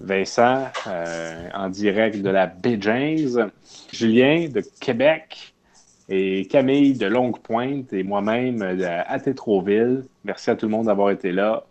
Vincent, 0.00 0.64
euh, 0.88 1.48
en 1.54 1.68
direct 1.68 2.20
de 2.20 2.30
la 2.30 2.46
Baie 2.46 2.78
James. 2.80 3.50
Julien, 3.92 4.48
de 4.48 4.62
Québec. 4.80 5.51
Et 6.08 6.46
Camille, 6.46 6.94
de 6.94 7.06
Longue 7.06 7.38
Pointe. 7.40 7.92
Et 7.92 8.02
moi-même, 8.02 8.62
à 9.06 9.18
Tétroville. 9.20 10.04
Merci 10.24 10.50
à 10.50 10.56
tout 10.56 10.66
le 10.66 10.72
monde 10.72 10.86
d'avoir 10.86 11.10
été 11.10 11.32
là. 11.32 11.64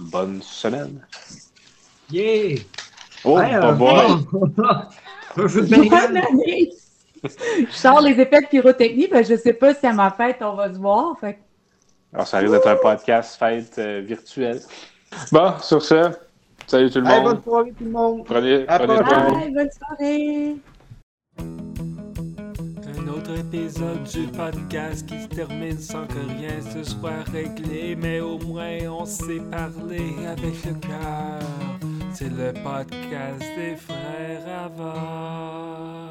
Bonne 0.00 0.40
semaine. 0.42 1.00
Yeah! 2.10 2.58
Oh, 3.24 3.38
euh, 3.38 3.72
Bonne 5.36 6.16
année! 6.16 6.70
Je 7.24 7.70
sors 7.70 8.00
les 8.00 8.20
effets 8.20 8.40
de 8.42 8.46
pyrotechnie, 8.48 9.06
ben 9.06 9.24
je 9.24 9.36
sais 9.36 9.52
pas 9.52 9.74
si 9.74 9.86
à 9.86 9.92
ma 9.92 10.10
fête 10.10 10.38
on 10.40 10.54
va 10.54 10.72
se 10.72 10.78
voir. 10.78 11.16
Fait 11.20 11.34
que 11.34 11.38
Alors, 12.12 12.26
ça 12.26 12.38
risque 12.38 12.52
d'être 12.52 12.66
un 12.68 12.76
podcast 12.76 13.38
fête 13.38 13.78
euh, 13.78 14.00
virtuel. 14.04 14.60
Bon, 15.30 15.52
sur 15.60 15.80
ce, 15.82 16.10
salut 16.66 16.90
tout 16.90 17.00
le 17.00 17.06
Hey, 17.06 17.20
monde. 17.22 17.34
bonne 17.34 17.42
soirée 17.44 17.72
tout 17.78 17.84
le 17.84 17.90
monde. 17.90 18.24
Prenez, 18.24 18.64
À 18.66 18.78
prenez 18.80 19.50
bonne 19.50 19.70
soirée! 19.70 20.56
Épisode 23.54 24.04
du 24.04 24.28
podcast 24.28 25.04
qui 25.06 25.20
se 25.20 25.26
termine 25.26 25.78
sans 25.78 26.06
que 26.06 26.18
rien 26.38 26.58
se 26.72 26.82
soit 26.84 27.22
réglé, 27.30 27.94
mais 27.94 28.18
au 28.20 28.38
moins 28.38 28.78
on 28.88 29.04
s'est 29.04 29.42
parlé 29.50 30.14
avec 30.26 30.64
le 30.64 30.72
cœur. 30.80 31.38
C'est 32.14 32.30
le 32.30 32.54
podcast 32.54 33.44
des 33.54 33.76
frères 33.76 34.64
Avars. 34.64 36.01